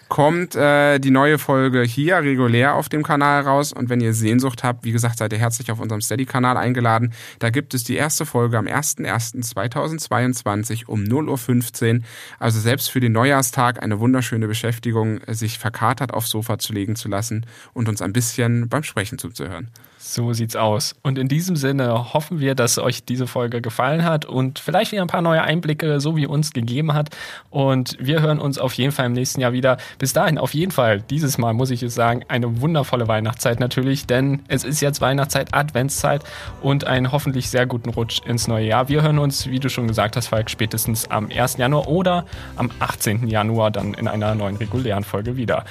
[0.09, 3.73] kommt äh, die neue Folge hier regulär auf dem Kanal raus.
[3.73, 7.13] Und wenn ihr Sehnsucht habt, wie gesagt, seid ihr herzlich auf unserem Steady-Kanal eingeladen.
[7.39, 12.01] Da gibt es die erste Folge am 01.01.2022 um 0.15 Uhr.
[12.39, 17.09] Also selbst für den Neujahrstag eine wunderschöne Beschäftigung, sich verkatert aufs Sofa zu legen zu
[17.09, 19.71] lassen und uns ein bisschen beim Sprechen zuzuhören.
[20.09, 20.95] So sieht's aus.
[21.03, 25.03] Und in diesem Sinne hoffen wir, dass euch diese Folge gefallen hat und vielleicht wieder
[25.03, 27.11] ein paar neue Einblicke, so wie uns gegeben hat.
[27.51, 29.79] Und wir hören uns auf jeden Fall im nächsten Jahr wieder.
[29.99, 34.07] Bis dahin, auf jeden Fall, dieses Mal muss ich es sagen, eine wundervolle Weihnachtszeit natürlich,
[34.07, 36.23] denn es ist jetzt Weihnachtszeit, Adventszeit
[36.63, 38.89] und einen hoffentlich sehr guten Rutsch ins neue Jahr.
[38.89, 41.57] Wir hören uns, wie du schon gesagt hast, Falk, spätestens am 1.
[41.57, 42.27] Januar oder
[42.57, 43.27] am 18.
[43.27, 45.65] Januar dann in einer neuen regulären Folge wieder.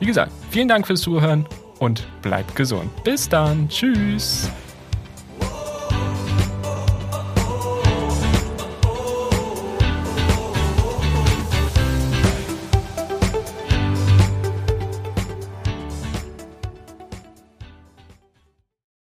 [0.00, 1.46] Wie gesagt, vielen Dank fürs Zuhören
[1.78, 2.90] und bleibt gesund.
[3.04, 3.68] Bis dann.
[3.68, 4.50] Tschüss.